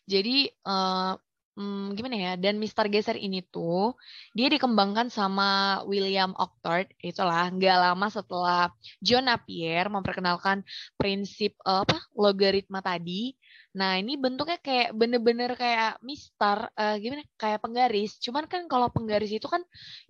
[0.03, 1.13] jadi eh,
[1.57, 2.31] hmm, gimana ya?
[2.43, 3.93] Dan Mister Geser ini tuh
[4.37, 5.43] dia dikembangkan sama
[5.89, 8.59] William Octord, itulah nggak lama setelah
[9.05, 10.57] John Napier memperkenalkan
[10.99, 13.33] prinsip eh, apa logaritma tadi.
[13.79, 17.21] Nah ini bentuknya kayak bener-bener kayak Mister, eh, gimana?
[17.41, 18.11] Kayak penggaris.
[18.25, 19.61] Cuman kan kalau penggaris itu kan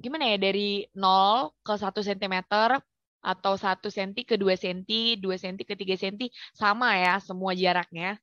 [0.04, 2.36] gimana ya dari 0 ke 1 cm
[3.32, 6.16] atau 1 cm ke 2 cm, 2 cm ke 3 cm
[6.62, 8.20] sama ya semua jaraknya.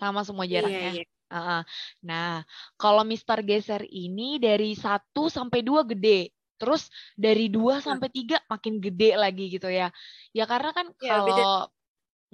[0.00, 0.90] Sama semua Iya, jaraknya.
[0.92, 1.02] iya.
[1.32, 1.60] Heeh.
[2.08, 2.44] Nah,
[2.80, 6.30] kalau Mister Geser ini dari 1 sampai 2 gede.
[6.60, 9.90] Terus dari 2 sampai 3 makin gede lagi gitu ya.
[10.36, 11.72] Ya karena kan Ya, kalau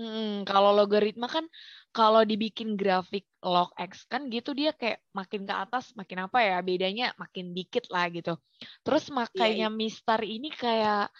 [0.00, 1.46] mm, kalau logaritma kan
[1.94, 6.56] kalau dibikin grafik log X kan gitu dia kayak makin ke atas makin apa ya
[6.64, 8.36] bedanya makin dikit lah gitu.
[8.86, 11.10] Terus Iya, makanya Mister ini kayak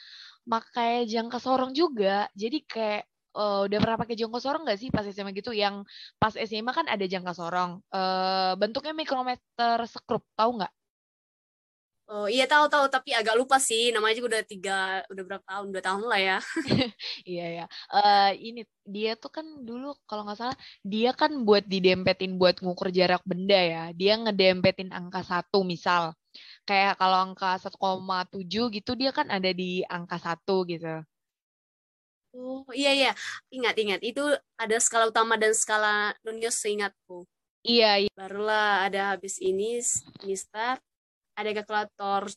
[0.48, 2.28] pakai jangka sorong juga.
[2.36, 3.04] Jadi kayak
[3.38, 5.50] eh, udah pernah pakai jangka sorong nggak sih pas SMA gitu?
[5.54, 5.74] Yang
[6.20, 7.70] pas SMA kan ada jangka sorong.
[7.94, 10.72] Eh, bentuknya mikrometer sekrup, tahu nggak?
[12.08, 14.72] Oh iya tahu-tahu tapi agak lupa sih namanya juga udah tiga
[15.12, 16.36] udah berapa tahun dua tahun lah ya.
[17.28, 17.64] Iya ya.
[17.92, 18.60] Eh, ini
[18.94, 23.60] dia tuh kan dulu kalau nggak salah dia kan buat didempetin buat ngukur jarak benda
[23.60, 23.82] ya.
[23.92, 26.16] Dia ngedempetin angka satu misal.
[26.64, 31.04] Kayak kalau angka 1,7 gitu dia kan ada di angka satu gitu.
[32.38, 33.12] Oh iya iya
[33.50, 34.22] ingat ingat itu
[34.54, 37.26] ada skala utama dan skala nonius seingatku.
[37.66, 38.10] Iya, iya.
[38.14, 39.82] Barulah ada habis ini
[40.22, 40.78] Mister
[41.34, 42.30] ada kalkulator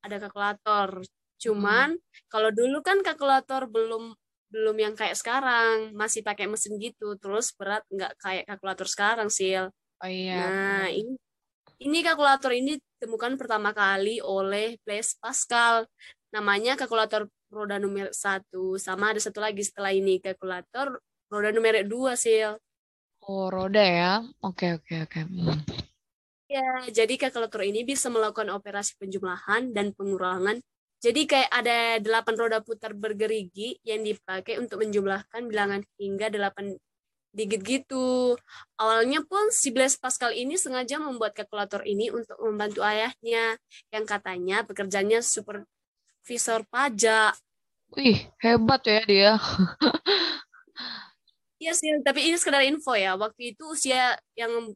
[0.00, 1.04] ada kalkulator.
[1.36, 2.00] Cuman
[2.32, 4.16] kalau dulu kan kalkulator belum
[4.52, 9.68] belum yang kayak sekarang masih pakai mesin gitu terus berat nggak kayak kalkulator sekarang Sil.
[10.00, 10.48] Oh iya.
[10.48, 11.12] Nah, ini
[11.84, 15.84] ini kalkulator ini ditemukan pertama kali oleh Blaise Pascal.
[16.32, 18.80] Namanya kalkulator roda numerik satu.
[18.80, 22.56] Sama ada satu lagi setelah ini kalkulator roda numerik dua, Sil.
[23.22, 24.24] Oh, roda ya.
[24.42, 25.20] Oke, oke, oke.
[25.28, 25.60] Hmm.
[26.50, 30.60] Ya, jadi kalkulator ini bisa melakukan operasi penjumlahan dan pengurangan.
[31.02, 36.78] Jadi kayak ada delapan roda putar bergerigi yang dipakai untuk menjumlahkan bilangan hingga delapan
[37.32, 38.36] digit gitu.
[38.76, 43.56] Awalnya pun si Blaise Pascal ini sengaja membuat kalkulator ini untuk membantu ayahnya
[43.88, 45.24] yang katanya pekerjaannya
[46.22, 47.34] supervisor pajak.
[47.98, 49.32] Wih, hebat ya dia.
[51.62, 53.14] Iya sih, tapi ini sekedar info ya.
[53.14, 54.74] Waktu itu usia yang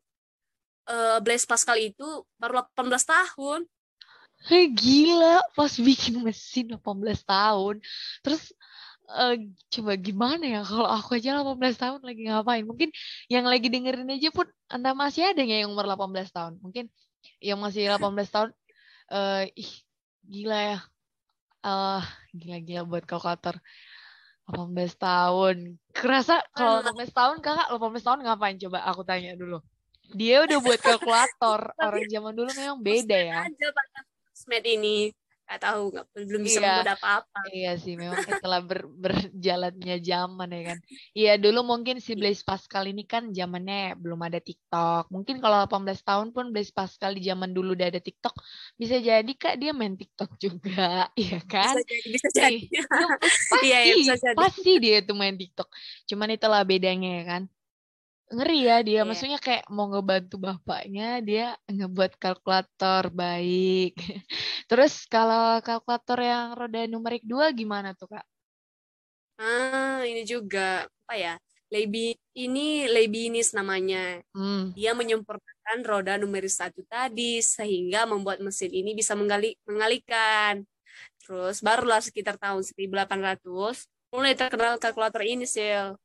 [0.86, 3.66] eh, Blaise Pascal itu baru 18 tahun.
[4.46, 7.82] Hei, gila, pas bikin mesin 18 tahun.
[8.22, 8.54] Terus
[9.18, 12.62] eh, coba gimana ya kalau aku aja 18 tahun lagi ngapain?
[12.62, 12.94] Mungkin
[13.26, 16.62] yang lagi dengerin aja pun Anda masih ada nggak yang umur 18 tahun?
[16.62, 16.86] Mungkin
[17.42, 18.54] yang masih 18 tahun
[19.10, 19.70] eh ih
[20.22, 20.78] gila ya.
[21.66, 23.58] Eh gila-gila buat kalkulator.
[24.46, 25.56] 18 tahun.
[25.90, 29.58] Kerasa kalau 18 tahun kakak 18 tahun ngapain coba aku tanya dulu.
[30.14, 31.60] Dia udah buat kalkulator.
[31.82, 33.38] Orang zaman dulu memang beda ya.
[33.50, 33.68] Aja
[34.30, 35.10] sosmed ini.
[35.46, 36.66] Nggak tahu nggak belum bisa Iya.
[36.66, 40.78] membuat apa-apa Iya sih, memang setelah ber- berjalannya zaman ya kan.
[41.18, 45.02] Iya, dulu mungkin si Blaise Pascal ini kan zamannya belum ada TikTok.
[45.14, 48.34] Mungkin kalau 18 tahun pun Blaise Pascal di zaman dulu udah ada TikTok,
[48.80, 51.74] bisa jadi Kak dia main TikTok juga, iya kan?
[51.78, 52.62] bisa jadi bisa jadi Ih,
[53.50, 54.36] pasti, Iya, iya, bisa jadi.
[54.38, 55.68] pasti dia tuh main TikTok.
[56.10, 57.42] Cuman itulah bedanya ya kan.
[58.26, 59.06] Ngeri ya dia, Iya.
[59.06, 63.94] maksudnya kayak mau ngebantu bapaknya, dia ngebuat kalkulator baik.
[64.70, 68.26] Terus kalau kalkulator yang roda numerik dua gimana tuh Kak?
[69.36, 71.34] ah ini juga apa ya
[71.68, 74.72] Lebi ini Leibniz namanya Hmm.
[74.72, 80.64] dia menyempurnakan roda numerik satu tadi sehingga membuat mesin ini bisa menggali, mengalihkan
[81.20, 86.00] terus barulah sekitar tahun 1800 mulai terkenal kalkulator ini Sil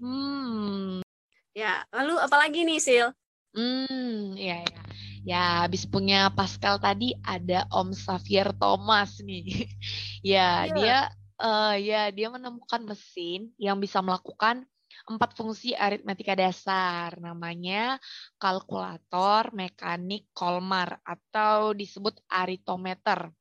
[0.00, 1.04] Hmm.
[1.52, 3.08] ya lalu apalagi nih Sil
[3.50, 4.80] Hmm, ya ya.
[5.26, 9.42] Ya, habis punya Pascal tadi ada Om Xavier Thomas nih.
[10.22, 10.74] Ya, Iya.
[10.76, 10.98] dia
[11.40, 14.68] eh ya dia menemukan mesin yang bisa melakukan
[15.08, 17.16] empat fungsi aritmetika dasar.
[17.18, 17.98] Namanya
[18.38, 23.32] kalkulator mekanik Kolmar atau disebut aritometer.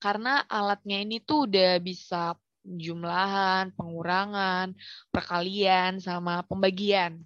[0.00, 4.74] Karena alatnya ini tuh udah bisa jumlahan, pengurangan,
[5.10, 7.22] perkalian, sama pembagian.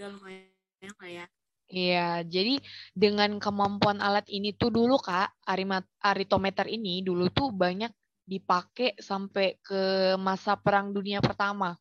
[0.00, 0.48] udah lumayan
[0.96, 1.26] lah ya.
[1.70, 2.58] Iya, jadi
[2.96, 7.92] dengan kemampuan alat ini tuh dulu Kak, arima- aritometer ini dulu tuh banyak
[8.26, 11.76] dipakai sampai ke masa Perang Dunia Pertama.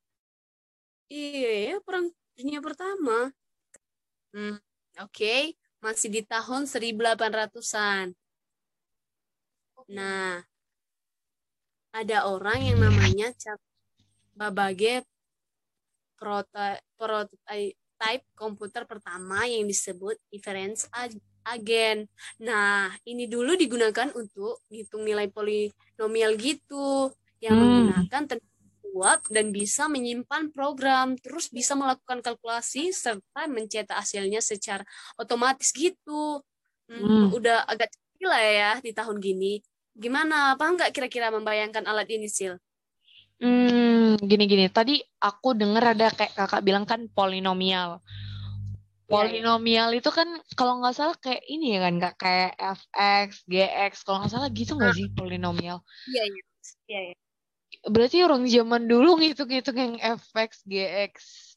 [1.10, 2.06] iya ya perang
[2.38, 3.34] dunia pertama.
[4.30, 4.62] Hmm,
[5.02, 5.58] oke.
[5.82, 8.14] Masih di tahun 1800-an
[9.90, 10.46] Nah,
[11.90, 13.60] ada orang yang namanya Chuck
[14.38, 15.04] Babbage
[16.16, 22.06] proto- prototype komputer pertama yang disebut difference ag- agent.
[22.38, 27.10] Nah, ini dulu digunakan untuk ngitung nilai polinomial gitu
[27.42, 27.64] yang Hmm.
[27.90, 28.48] menggunakan tenaga
[28.90, 34.84] kuat dan bisa menyimpan program, terus bisa melakukan kalkulasi serta mencetak hasilnya secara
[35.16, 36.42] otomatis gitu.
[36.90, 37.38] Hmm, Hmm.
[37.38, 39.62] Udah agak canggih lah ya di tahun gini.
[40.00, 40.56] Gimana?
[40.56, 42.56] Apa nggak kira-kira membayangkan alat ini, Sil?
[43.44, 44.72] Hmm, gini-gini.
[44.72, 48.00] Tadi aku dengar ada kayak kakak bilang kan polinomial.
[49.10, 53.94] Iya, Polinomial itu kan kalau nggak salah kayak ini ya kan nggak kayak fx, gx.
[54.06, 55.82] Kalau nggak salah gitu nggak sih polinomial?
[56.08, 56.44] Iya, iya.
[56.86, 57.16] Iya, iya.
[57.90, 61.14] Berarti orang zaman dulu ngitung-ngitung yang fx, gx,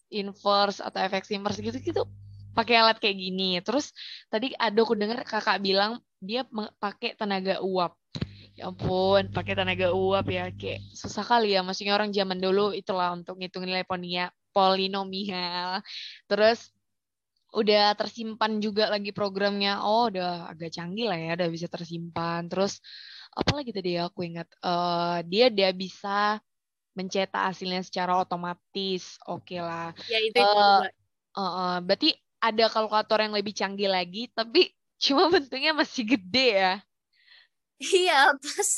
[0.09, 2.09] inverse atau fx inverse gitu-gitu
[2.57, 3.61] pakai alat kayak gini.
[3.61, 3.93] Terus
[4.33, 6.49] tadi ada aku dengar kakak bilang dia
[6.81, 8.02] pakai tenaga uap.
[8.53, 11.61] Ya ampun, pakai tenaga uap ya kayak susah kali ya.
[11.65, 15.81] Maksudnya orang zaman dulu itulah untuk ngitung nilai ponia, polinomial.
[16.29, 16.69] Terus
[17.53, 19.81] udah tersimpan juga lagi programnya.
[19.85, 22.49] Oh, udah agak canggih lah ya, udah bisa tersimpan.
[22.53, 22.81] Terus
[23.33, 26.41] apalagi tadi ya aku ingat eh dia dia bisa
[26.99, 29.17] mencetak hasilnya secara otomatis.
[29.29, 29.93] Oke lah.
[30.11, 30.89] Ya, itu itu Eh, juga.
[31.39, 32.09] Eh, eh, berarti
[32.43, 34.61] ada kalkulator yang lebih canggih lagi, tapi
[35.05, 36.73] cuma bentuknya masih gede ya.
[37.83, 38.71] Iya, pas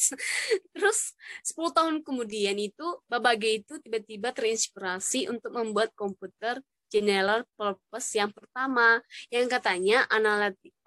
[0.72, 0.98] terus
[1.44, 9.02] 10 tahun kemudian itu Babage itu tiba-tiba terinspirasi untuk membuat komputer general purpose yang pertama
[9.28, 10.06] yang katanya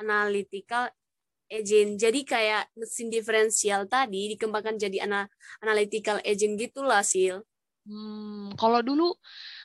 [0.02, 0.90] analytical
[1.52, 2.00] agent.
[2.00, 5.30] Jadi kayak mesin diferensial tadi dikembangkan jadi ana-
[5.62, 7.44] analytical agent gitulah, Sil.
[7.88, 9.16] Hmm, kalau dulu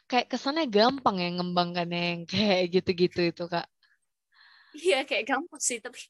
[0.07, 3.67] kayak kesannya gampang ya ngembangkannya yang kayak gitu-gitu itu, Kak.
[4.73, 6.01] Iya, kayak gampang sih, tapi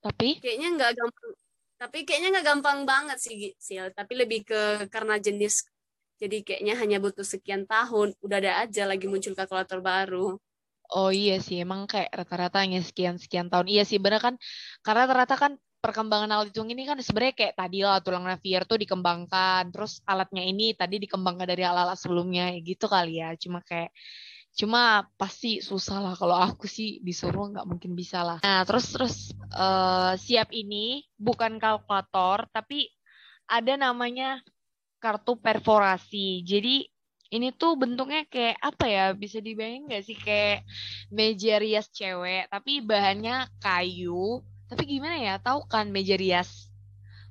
[0.00, 1.32] Tapi kayaknya nggak gampang.
[1.80, 3.88] Tapi kayaknya nggak gampang banget sih, Sil.
[3.92, 5.64] Tapi lebih ke karena jenis
[6.20, 10.36] jadi kayaknya hanya butuh sekian tahun, udah ada aja lagi muncul kalkulator baru.
[10.90, 13.66] oh iya sih, emang kayak rata-rata hanya sekian-sekian tahun.
[13.70, 14.34] Iya sih, bener kan?
[14.82, 18.76] Karena rata-rata kan perkembangan alat hitung ini kan sebenarnya kayak tadi lah tulang Navier tuh
[18.82, 23.32] dikembangkan, terus alatnya ini tadi dikembangkan dari alat-alat sebelumnya, ya gitu kali ya.
[23.38, 23.94] Cuma kayak
[24.50, 28.38] Cuma pasti susah lah kalau aku sih disuruh nggak mungkin bisa lah.
[28.42, 29.14] Nah terus terus
[29.54, 32.90] eh, siap ini bukan kalkulator tapi
[33.46, 34.42] ada namanya
[35.00, 36.42] kartu perforasi.
[36.44, 36.86] Jadi
[37.30, 39.04] ini tuh bentuknya kayak apa ya?
[39.14, 40.66] Bisa dibayangin nggak sih kayak
[41.14, 44.42] meja rias cewek tapi bahannya kayu.
[44.70, 45.34] Tapi gimana ya?
[45.38, 46.70] Tahu kan meja rias?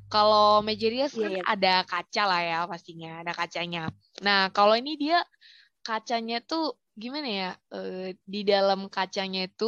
[0.09, 1.43] Kalau meja rias Iya, kan iya.
[1.45, 3.93] ada kaca lah ya pastinya, ada kacanya.
[4.25, 5.21] Nah kalau ini dia
[5.85, 9.65] kacanya tuh gimana ya eh, di dalam kacanya itu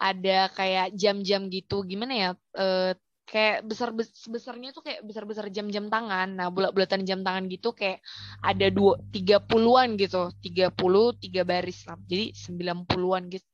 [0.00, 2.92] ada kayak jam-jam gitu gimana ya eh,
[3.30, 3.88] kayak besar
[4.34, 7.98] besarnya tuh kayak besar besar jam-jam tangan nah bulat-bulatan jam tangan gitu kayak
[8.42, 13.46] ada dua tiga puluhan gitu tiga puluh tiga baris lah jadi sembilan puluhan gitu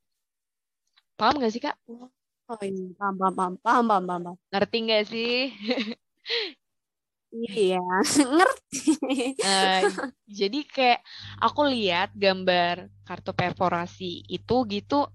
[1.18, 1.76] Paham gak sih kak?
[1.88, 2.08] Oh
[2.62, 4.36] iya, paham, paham, paham, paham, paham, paham, paham.
[4.52, 5.32] Ngerti gak sih?
[7.34, 7.78] Iya,
[8.36, 8.78] ngerti.
[9.42, 9.82] Eh,
[10.30, 11.00] jadi kayak
[11.42, 15.06] aku lihat gambar kartu perforasi itu gitu.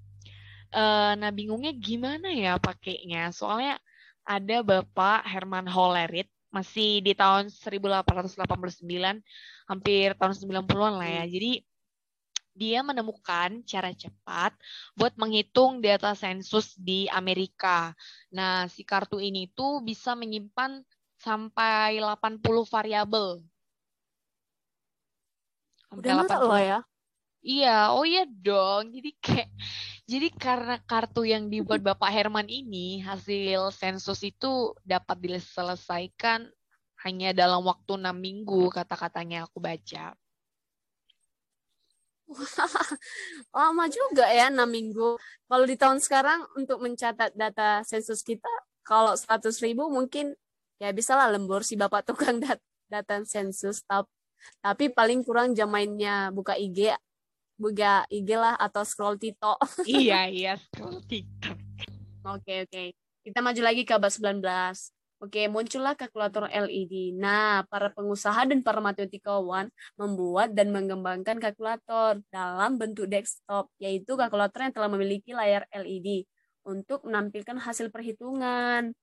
[0.71, 3.31] eh nah bingungnya gimana ya pakainya?
[3.35, 3.75] Soalnya
[4.23, 9.19] ada Bapak Herman Hollerit masih di tahun 1889,
[9.69, 11.23] hampir tahun 90-an lah ya.
[11.27, 11.51] Jadi
[12.51, 14.51] dia menemukan cara cepat
[14.99, 17.95] buat menghitung data sensus di Amerika.
[18.35, 20.83] Nah, si kartu ini tuh bisa menyimpan
[21.21, 23.45] sampai 80 variabel.
[25.93, 26.49] Udah 80.
[26.49, 26.79] loh ya.
[27.41, 28.93] Iya, oh iya dong.
[28.93, 29.49] Jadi kayak
[30.05, 36.49] jadi karena kartu yang dibuat Bapak Herman ini hasil sensus itu dapat diselesaikan
[37.01, 40.13] hanya dalam waktu enam minggu kata-katanya aku baca.
[43.57, 45.17] Lama juga ya 6 minggu.
[45.49, 48.51] Kalau di tahun sekarang untuk mencatat data sensus kita,
[48.85, 50.37] kalau 100 ribu mungkin
[50.81, 52.57] ya bisa lah lembur si bapak tukang dat
[52.89, 53.85] data sensus.
[53.85, 54.09] Tap-
[54.65, 56.97] Tapi paling kurang jam mainnya buka IG,
[57.61, 59.61] buka IG lah atau scroll TikTok.
[59.85, 61.57] iya, iya, scroll TikTok.
[62.25, 62.83] Oke, oke.
[63.21, 64.41] Kita maju lagi ke abad 19.
[65.21, 67.13] Oke, muncullah kalkulator LED.
[67.13, 74.65] Nah, para pengusaha dan para matematikawan membuat dan mengembangkan kalkulator dalam bentuk desktop, yaitu kalkulator
[74.65, 76.25] yang telah memiliki layar LED
[76.65, 78.97] untuk menampilkan hasil perhitungan.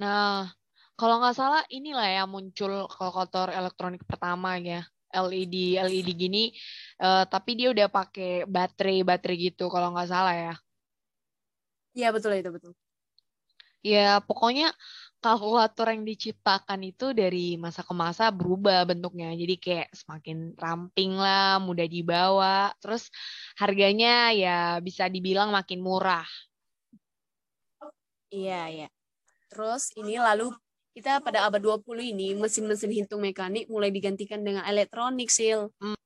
[0.00, 0.48] Nah,
[1.00, 4.84] kalau nggak salah inilah ya muncul kalkulator elektronik pertama ya.
[5.10, 6.54] LED LED gini
[7.02, 10.54] eh, tapi dia udah pakai baterai baterai gitu kalau nggak salah ya.
[11.98, 12.72] Iya, betul itu, betul.
[13.82, 14.70] Ya, pokoknya
[15.24, 19.32] kalkulator yang diciptakan itu dari masa ke masa berubah bentuknya.
[19.34, 22.70] Jadi kayak semakin ramping lah, mudah dibawa.
[22.78, 23.08] Terus
[23.58, 26.28] harganya ya bisa dibilang makin murah.
[28.30, 28.88] Iya, iya.
[29.50, 30.54] Terus ini lalu
[30.94, 35.70] kita pada abad 20 ini mesin-mesin hitung mekanik mulai digantikan dengan elektronik, Sil.
[35.78, 35.98] Hmm.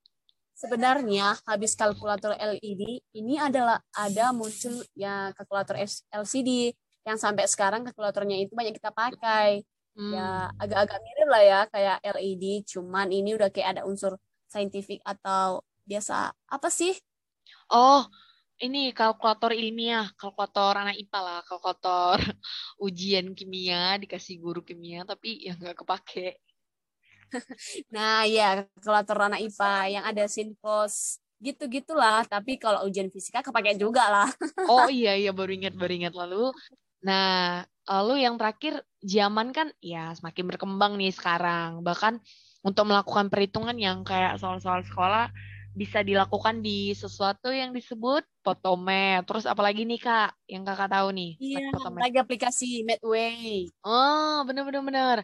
[0.55, 5.77] Sebenarnya habis kalkulator LED ini adalah ada muncul ya kalkulator
[6.13, 6.73] LCD
[7.05, 9.65] yang sampai sekarang kalkulatornya itu banyak kita pakai.
[9.95, 10.13] Hmm.
[10.15, 14.19] Ya agak-agak mirip lah ya kayak LED, cuman ini udah kayak ada unsur
[14.49, 16.97] saintifik atau biasa apa sih?
[17.69, 18.05] Oh,
[18.63, 22.19] ini kalkulator ilmiah, kalkulator anak IPA lah, kalkulator
[22.87, 26.39] ujian kimia dikasih guru kimia tapi ya nggak kepake.
[27.95, 32.23] Nah, ya, kalkulator anak IPA yang ada sin cos gitu-gitulah.
[32.31, 34.29] Tapi kalau ujian fisika kepake juga lah.
[34.71, 36.55] Oh iya iya baru ingat baru ingat lalu.
[37.03, 41.83] Nah, lalu yang terakhir zaman kan ya semakin berkembang nih sekarang.
[41.83, 42.23] Bahkan
[42.65, 45.29] untuk melakukan perhitungan yang kayak soal-soal sekolah
[45.75, 49.27] bisa dilakukan di sesuatu yang disebut potomet.
[49.27, 53.67] Terus apalagi nih Kak, yang Kakak tahu nih, Iya, like lagi aplikasi Medway.
[53.83, 55.19] Oh, bener-bener bener.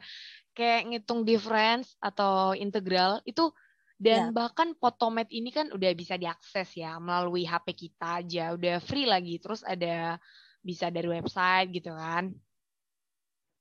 [0.50, 3.54] Kayak ngitung difference atau integral itu
[4.00, 9.06] dan bahkan potomet ini kan udah bisa diakses ya melalui HP kita aja, udah free
[9.06, 9.38] lagi.
[9.38, 10.18] Terus ada
[10.60, 12.34] bisa dari website gitu kan.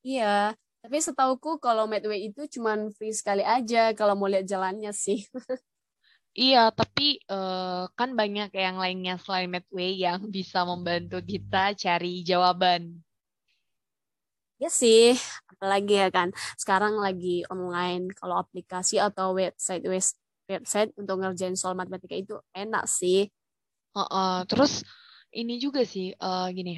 [0.01, 5.27] Iya, tapi setauku kalau Medway itu cuman free sekali aja kalau mau lihat jalannya sih.
[6.41, 12.81] Iya, tapi eh, kan banyak yang lainnya selain Medway yang bisa membantu kita cari jawaban.
[14.59, 15.15] Ya sih,
[15.51, 16.27] apalagi ya kan.
[16.59, 19.83] Sekarang lagi online kalau aplikasi atau website
[20.51, 23.31] website untuk ngerjain soal matematika itu enak sih.
[23.97, 24.83] Heeh, terus
[25.35, 26.75] ini juga sih eh, gini.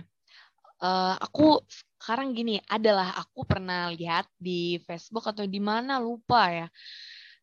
[0.81, 1.61] Eh, aku
[2.01, 6.67] sekarang gini, adalah aku pernah lihat di Facebook atau di mana lupa ya.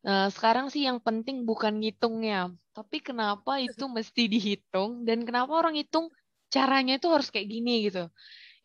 [0.07, 5.75] Eh, sekarang sih yang penting bukan ngitungnya, tapi kenapa itu mesti dihitung dan kenapa orang
[5.79, 6.07] hitung
[6.55, 8.07] caranya itu harus kayak gini gitu.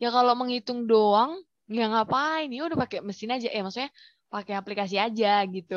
[0.03, 1.33] Ya kalau menghitung doang,
[1.79, 2.49] ya ngapain?
[2.57, 3.49] Ya udah pakai mesin aja.
[3.55, 3.91] Eh maksudnya
[4.33, 5.75] pakai aplikasi aja gitu.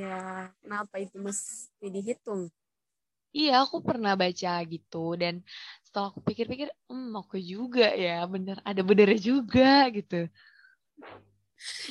[0.00, 2.42] Ya, kenapa itu mesti dihitung?
[3.36, 5.34] Iya, aku pernah baca gitu dan
[5.84, 9.64] setelah aku pikir-pikir, hmm, aku juga ya, bener ada benernya juga
[9.96, 10.14] gitu.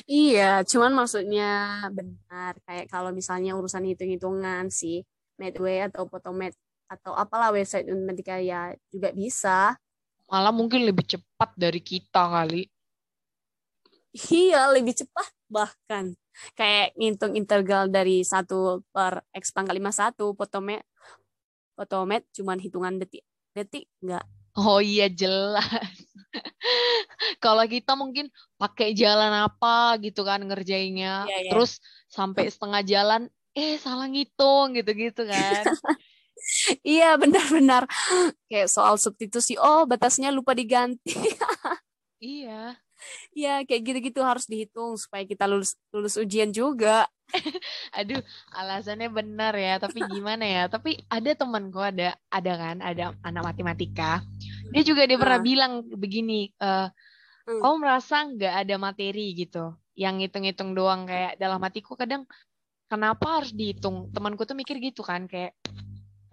[0.08, 5.04] Iya, cuman maksudnya benar kayak kalau misalnya urusan hitung-hitungan sih
[5.38, 6.56] Medway atau Potomet
[6.88, 9.76] atau apalah website matematika ya juga bisa.
[10.28, 12.64] Malah mungkin lebih cepat dari kita kali.
[14.32, 16.16] Iya, lebih cepat bahkan
[16.54, 20.82] kayak ngitung integral dari 1 per x pangkat 51 Potomet
[21.74, 23.24] Potomet cuman hitungan detik
[23.56, 24.22] detik enggak
[24.58, 25.62] Oh iya jelas.
[27.44, 28.26] Kalau kita mungkin
[28.58, 31.50] pakai jalan apa gitu kan ngerjainnya, Iya, iya.
[31.54, 31.78] terus
[32.10, 33.22] sampai setengah jalan,
[33.54, 35.62] eh salah ngitung gitu-gitu kan.
[36.80, 37.84] Iya benar-benar
[38.48, 41.12] kayak soal substitusi oh batasnya lupa diganti.
[42.24, 42.74] Iya.
[43.36, 47.06] Iya kayak gitu-gitu harus dihitung supaya kita lulus lulus ujian juga.
[47.98, 48.22] Aduh,
[48.56, 50.62] alasannya benar ya, tapi gimana ya?
[50.72, 54.24] Tapi ada temanku ada ada kan, ada anak matematika.
[54.72, 55.42] Dia juga dia pernah Ah.
[55.42, 56.88] bilang begini, eh
[57.46, 57.62] Hmm.
[57.62, 62.24] kamu merasa nggak ada materi gitu, yang ngitung-ngitung doang kayak dalam hatiku kadang
[62.90, 64.10] kenapa harus dihitung?
[64.14, 65.54] Temanku tuh mikir gitu kan kayak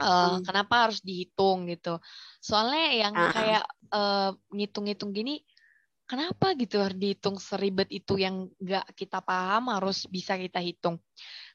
[0.02, 0.44] eh Hmm.
[0.46, 2.00] kenapa harus dihitung gitu?
[2.44, 3.32] Soalnya yang Ah.
[3.32, 3.64] kayak
[3.94, 5.42] eh, ngitung-ngitung gini
[6.06, 11.02] kenapa gitu harus dihitung seribet itu yang nggak kita paham harus bisa kita hitung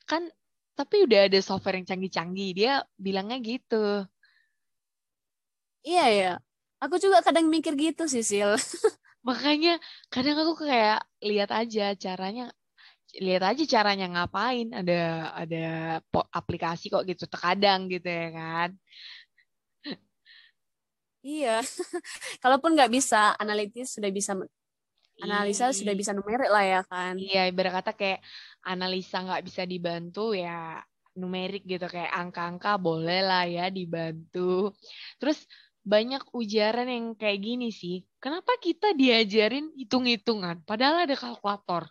[0.07, 0.27] kan
[0.75, 4.07] tapi udah ada software yang canggih-canggih dia bilangnya gitu
[5.89, 6.29] Iya ya.
[6.85, 8.53] Aku juga kadang mikir gitu sih Sil.
[9.29, 9.77] makanya
[10.09, 12.43] kadang aku kayak lihat aja caranya
[13.21, 15.59] lihat aja caranya ngapain ada ada
[16.33, 18.71] aplikasi kok gitu terkadang gitu ya kan
[21.21, 21.61] Iya.
[22.43, 24.33] Kalaupun nggak bisa analitis sudah bisa
[25.21, 27.13] analisa sudah bisa numerik lah ya kan.
[27.21, 28.21] iya ibarat kata kayak
[28.65, 30.81] analisa nggak bisa dibantu ya
[31.21, 34.73] numerik gitu kayak angka-angka boleh lah ya dibantu
[35.21, 35.45] terus
[35.85, 41.85] banyak ujaran yang kayak gini sih kenapa kita diajarin hitung-hitungan padahal ada kalkulator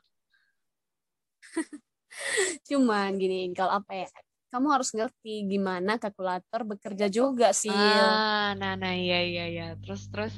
[2.69, 4.07] Cuman gini, kalau apa ya?
[4.49, 7.69] Kamu harus ngerti gimana kalkulator bekerja juga sih.
[7.69, 10.33] ah nah nah iya iya iya terus terus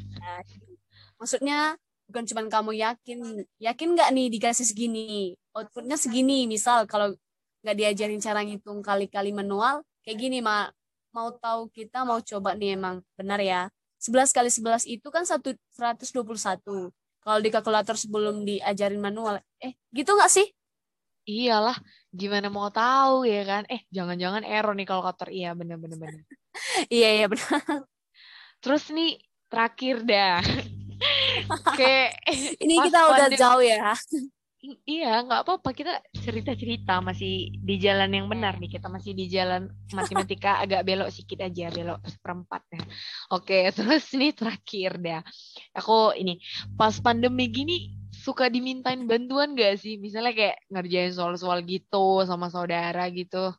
[1.15, 1.77] Maksudnya
[2.09, 3.19] bukan cuman kamu yakin,
[3.61, 6.49] yakin nggak nih dikasih segini, outputnya segini.
[6.49, 7.13] Misal kalau
[7.61, 10.73] nggak diajarin cara ngitung kali-kali manual, kayak gini mak
[11.13, 13.69] mau tahu kita mau coba nih emang benar ya.
[14.01, 16.89] 11 kali 11 itu kan satu 121.
[17.21, 20.49] Kalau di kalkulator sebelum diajarin manual, eh gitu nggak sih?
[21.29, 21.77] iyalah
[22.11, 26.21] gimana mau tahu ya kan eh jangan-jangan error nih kalkulator iya bener bener bener
[26.91, 27.87] Iya iya benar.
[28.59, 29.15] terus nih
[29.47, 30.43] terakhir dah
[31.79, 32.09] kayak
[32.59, 33.95] Ini kita udah pandemi- jauh ya.
[34.85, 35.73] Iya, nggak apa-apa.
[35.73, 38.77] Kita cerita-cerita masih di jalan yang benar nih.
[38.77, 42.81] Kita masih di jalan matematika agak belok sedikit aja, belok seperempat ya.
[43.33, 45.21] Oke, terus ini terakhir dah.
[45.73, 46.37] Aku ini
[46.77, 47.89] pas pandemi gini
[48.21, 49.97] suka dimintain bantuan gak sih?
[49.97, 53.49] Misalnya kayak ngerjain soal-soal gitu sama saudara gitu.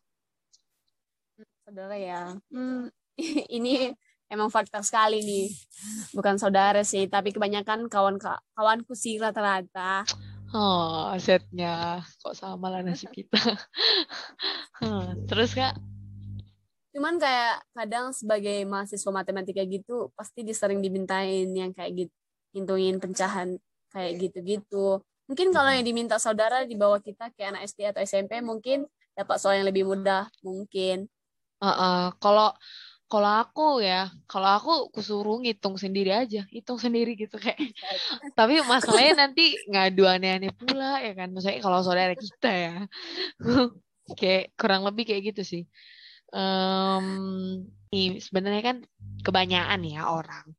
[1.66, 2.38] saudara ya.
[2.54, 2.86] Hmm,
[3.58, 3.90] ini
[4.30, 5.50] emang fakta sekali nih.
[6.14, 8.22] Bukan saudara sih, tapi kebanyakan kawan
[8.54, 10.06] kawanku sih rata-rata.
[10.54, 13.36] Oh, setnya kok sama lah nasib kita.
[14.82, 15.78] Hmm, Terus kak,
[16.92, 22.14] Cuman kayak kadang sebagai mahasiswa matematika gitu pasti disering dimintain yang kayak gitu,
[22.52, 23.56] ngitungin pencahan
[23.92, 25.04] kayak gitu-gitu.
[25.28, 29.36] Mungkin kalau yang diminta saudara di bawah kita kayak anak SD atau SMP mungkin dapat
[29.38, 31.06] soal yang lebih mudah mungkin.
[31.62, 32.10] Uh-uh.
[32.18, 32.50] Kalau
[33.12, 37.60] kalau aku ya, kalau aku kusuruh ngitung sendiri aja, hitung sendiri gitu kayak.
[38.32, 41.28] Tapi masalahnya nanti ngadu aneh-aneh pula ya kan.
[41.28, 42.74] Maksudnya kalau saudara kita ya,
[44.20, 45.62] kayak kurang lebih kayak gitu sih.
[47.92, 48.76] Nih, sebenarnya kan
[49.20, 50.56] kebanyakan ya orang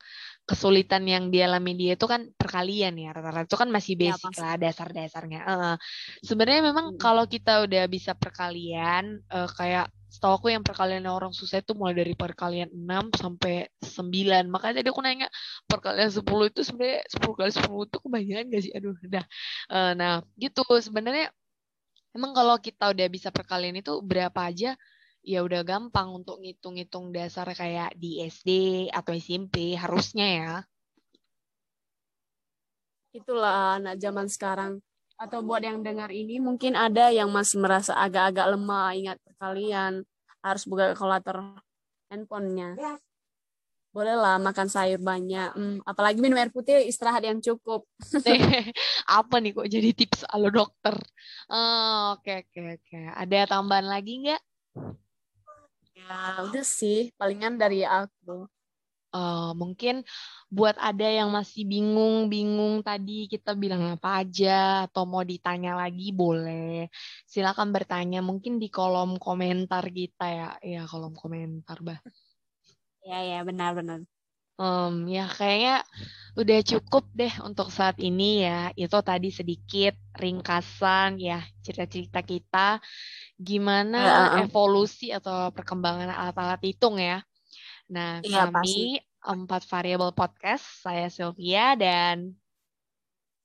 [0.54, 4.42] kesulitan yang dialami dia itu kan perkalian ya rata-rata itu kan masih Ya, basic pasti.
[4.42, 5.40] lah dasar-dasarnya.
[5.50, 5.76] Eh,
[6.22, 7.00] sebenarnya memang Mm.
[7.02, 11.98] kalau kita udah bisa perkalian eh, kayak setahu aku yang perkalian orang susah itu mulai
[11.98, 14.46] dari perkalian 6 sampai 9.
[14.54, 15.26] Makanya tadi aku nanya
[15.66, 18.72] perkalian 10 itu sebenarnya 10 kali 10 itu kebanyakan gak sih?
[18.78, 19.26] Aduh, udah.
[19.74, 21.34] Eh, nah, gitu sebenarnya
[22.14, 24.78] emang kalau kita udah bisa perkalian itu berapa aja
[25.24, 28.50] ya udah gampang untuk ngitung-ngitung dasar kayak di SD
[28.92, 30.54] atau SMP harusnya ya.
[33.16, 34.84] Itulah anak zaman sekarang.
[35.16, 40.04] Atau buat yang dengar ini mungkin ada yang masih merasa agak-agak lemah ingat perkalian
[40.44, 41.56] harus buka kalkulator
[42.12, 42.76] handphonenya.
[43.94, 45.54] Bolehlah makan sayur banyak.
[45.54, 47.86] Hmm, apalagi minum air putih istirahat yang cukup.
[49.22, 50.98] Apa nih kok jadi tips alo dokter?
[51.48, 53.00] Oh, Oke oke oke.
[53.14, 54.42] Ada tambahan lagi nggak?
[56.04, 58.48] Ya udah sih palingan dari aku.
[59.14, 60.02] Eh, mungkin
[60.50, 66.90] buat ada yang masih bingung-bingung tadi kita bilang apa aja atau mau ditanya lagi boleh.
[67.30, 70.50] Silakan bertanya mungkin di kolom komentar kita ya.
[70.66, 72.00] Ya kolom komentar bah.
[73.06, 74.02] Ya ya benar-benar.
[74.54, 75.82] Em, ya kayaknya
[76.34, 78.70] udah cukup deh untuk saat ini ya.
[78.78, 82.78] Itu tadi sedikit ringkasan ya cerita-cerita kita
[83.34, 84.46] gimana Ya, uh.
[84.46, 87.26] evolusi atau perkembangan alat-alat hitung ya.
[87.90, 92.36] Nah, Iya, kami empat variabel podcast, saya Sylvia dan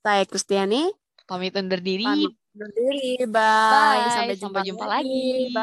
[0.00, 0.88] Saya Kristiani.
[1.28, 2.04] pamit undur diri.
[2.04, 3.20] Pamit undur diri.
[3.28, 3.28] Bye.
[3.28, 4.08] Bye.
[4.08, 5.08] Sampai Sampai jumpa, jumpa lagi.
[5.08, 5.52] lagi.
[5.52, 5.62] Bye.